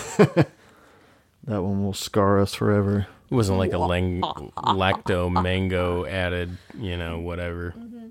[1.45, 3.07] That one will scar us forever.
[3.31, 4.21] It wasn't like a lang-
[4.57, 7.73] lacto mango added, you know, whatever.
[7.75, 8.07] Mm-hmm.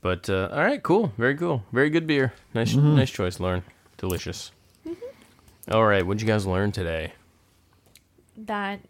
[0.00, 2.32] But uh, all right, cool, very cool, very good beer.
[2.54, 2.96] Nice, mm-hmm.
[2.96, 3.64] nice choice, Lauren.
[3.98, 4.52] Delicious.
[4.86, 5.72] Mm-hmm.
[5.74, 7.12] All right, what'd you guys learn today?
[8.36, 8.80] that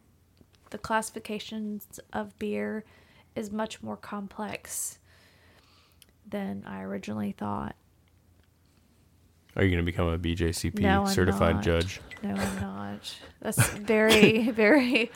[0.71, 2.85] the classifications of beer
[3.35, 4.99] is much more complex
[6.29, 7.77] than I originally thought.
[9.55, 11.65] Are you going to become a BJCP No, certified not.
[11.65, 12.01] judge?
[12.23, 13.15] No, I'm not.
[13.41, 15.11] That's very, very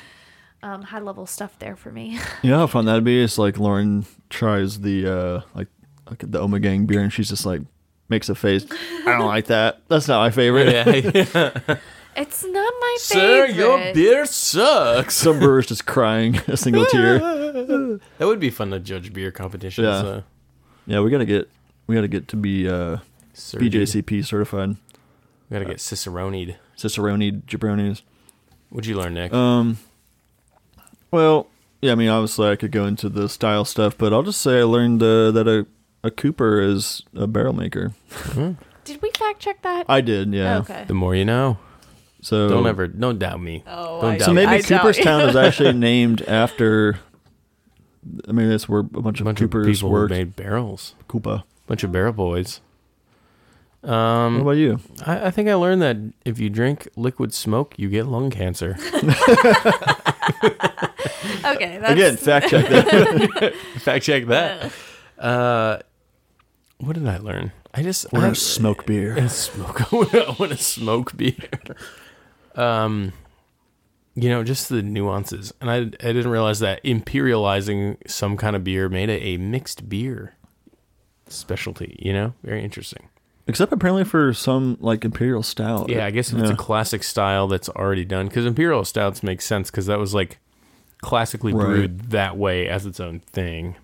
[0.63, 2.19] um, high level stuff there for me.
[2.43, 3.23] You know how fun that'd be?
[3.23, 5.69] It's like Lauren tries the uh like
[6.09, 7.61] like the Omegang beer and she's just like
[8.09, 8.67] makes a face.
[9.07, 9.83] I don't like that.
[9.89, 10.69] That's not my favorite.
[10.73, 11.77] yeah.
[12.17, 13.15] It's not my Sir,
[13.47, 13.55] favorite.
[13.55, 15.15] Sir, your beer sucks.
[15.15, 17.19] Some brewer's just crying a single tear.
[17.21, 19.85] That would be fun to judge beer competitions.
[19.87, 19.93] Yeah.
[20.11, 20.23] Uh,
[20.87, 21.49] Yeah, we gotta get
[21.87, 22.99] we gotta get to be uh
[23.35, 23.71] Sergi.
[23.71, 24.71] BJCP certified.
[25.49, 26.57] We gotta get ciceronied.
[26.77, 28.03] Cicerone jabronis.
[28.71, 29.33] What'd you learn, Nick?
[29.33, 29.79] Um
[31.11, 31.49] well,
[31.81, 34.61] yeah, I mean obviously I could go into the style stuff, but I'll just say
[34.61, 35.67] I learned uh, that a
[36.03, 37.93] a Cooper is a barrel maker.
[38.85, 39.85] Did we fact check that?
[39.89, 40.59] I did, yeah.
[40.59, 40.85] Okay.
[40.87, 41.59] the more you know.
[42.23, 43.63] So Don't ever, don't doubt me.
[43.67, 44.35] Oh, Don't I- doubt So me.
[44.47, 45.27] maybe I doubt Cooperstown you.
[45.29, 46.99] is actually named after.
[48.29, 50.11] I mean, that's where a bunch of bunch Coopers of people who worked.
[50.11, 50.95] made barrels.
[51.09, 51.43] Koopa.
[51.67, 52.61] bunch of barrel boys.
[53.83, 54.79] What Um, about you?
[55.07, 58.77] I, I think I learned that if you drink liquid smoke, you get lung cancer.
[61.43, 63.55] Okay, that's, Again, fact check that.
[63.81, 64.73] Fact check that.
[65.19, 65.79] Uh,
[66.79, 67.53] what did I learn?
[67.75, 69.17] I just We're I, gonna smoke beer.
[69.19, 69.93] I smoke.
[69.93, 71.35] I want to smoke beer.
[72.55, 73.13] Um,
[74.23, 78.63] you know, just the nuances, and I I didn't realize that imperializing some kind of
[78.65, 80.35] beer made it a mixed beer
[81.29, 81.97] specialty.
[82.01, 83.09] You know, very interesting.
[83.47, 85.89] Except apparently for some like imperial stout.
[85.89, 89.41] Yeah, I guess if it's a classic style that's already done, because imperial stouts make
[89.41, 90.39] sense because that was like
[91.01, 91.65] classically Right.
[91.67, 93.75] brewed that way as its own thing.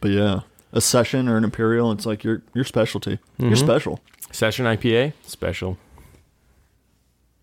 [0.00, 0.40] But yeah,
[0.72, 3.12] a session or an imperial, it's like your your specialty.
[3.38, 3.46] Mm-hmm.
[3.46, 4.00] You're special.
[4.32, 5.78] Session IPA, special.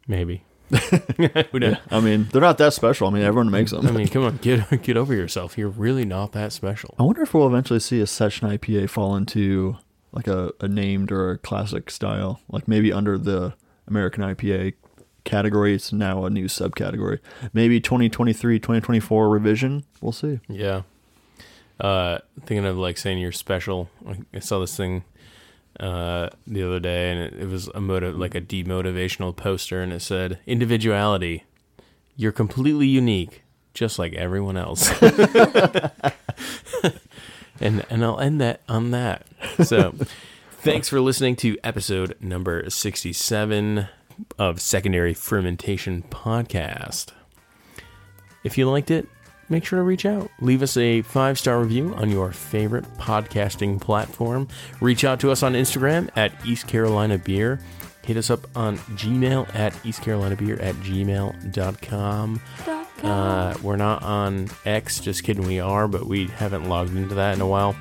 [0.08, 0.44] Maybe.
[1.52, 1.78] Who knows?
[1.92, 3.08] I mean, they're not that special.
[3.08, 3.86] I mean, everyone makes them.
[3.86, 5.58] I mean, come on, get get over yourself.
[5.58, 6.96] You're really not that special.
[6.98, 9.78] I wonder if we'll eventually see a session IPA fall into
[10.12, 13.54] like a, a named or a classic style, like maybe under the
[13.88, 14.74] American IPA
[15.24, 15.74] category.
[15.76, 17.20] It's now a new subcategory.
[17.54, 19.84] Maybe 2023, 2024 revision.
[20.02, 20.40] We'll see.
[20.48, 20.84] Yeah.
[21.80, 23.90] Uh, thinking of like saying you're special.
[24.34, 25.04] I saw this thing
[25.80, 29.92] uh, the other day, and it, it was a motive, like a demotivational poster, and
[29.92, 31.44] it said, "Individuality,
[32.16, 33.44] you're completely unique,
[33.74, 34.92] just like everyone else."
[37.60, 39.26] and and I'll end that on that.
[39.64, 39.96] So,
[40.52, 43.88] thanks for listening to episode number sixty-seven
[44.38, 47.08] of Secondary Fermentation Podcast.
[48.44, 49.08] If you liked it,
[49.54, 50.30] make sure to reach out.
[50.42, 54.48] Leave us a five star review on your favorite podcasting platform.
[54.82, 57.60] Reach out to us on Instagram at East Carolina Beer.
[58.04, 62.42] Hit us up on Gmail at East Carolina Beer at gmail.com.
[63.02, 67.36] Uh, we're not on X, just kidding, we are, but we haven't logged into that
[67.36, 67.76] in a while.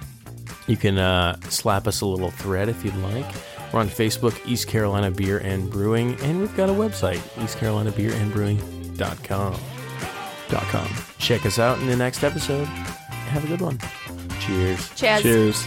[0.68, 3.27] You can uh, slap us a little thread if you'd like.
[3.73, 8.97] We're on Facebook, East Carolina Beer and Brewing, and we've got a website, eastcarolinabeerandbrewing.com.
[8.97, 9.72] Dot com.
[11.19, 12.67] Check us out in the next episode.
[12.67, 13.79] Have a good one.
[14.41, 14.95] Cheers.
[14.95, 15.23] Cheers.
[15.23, 15.67] Cheers.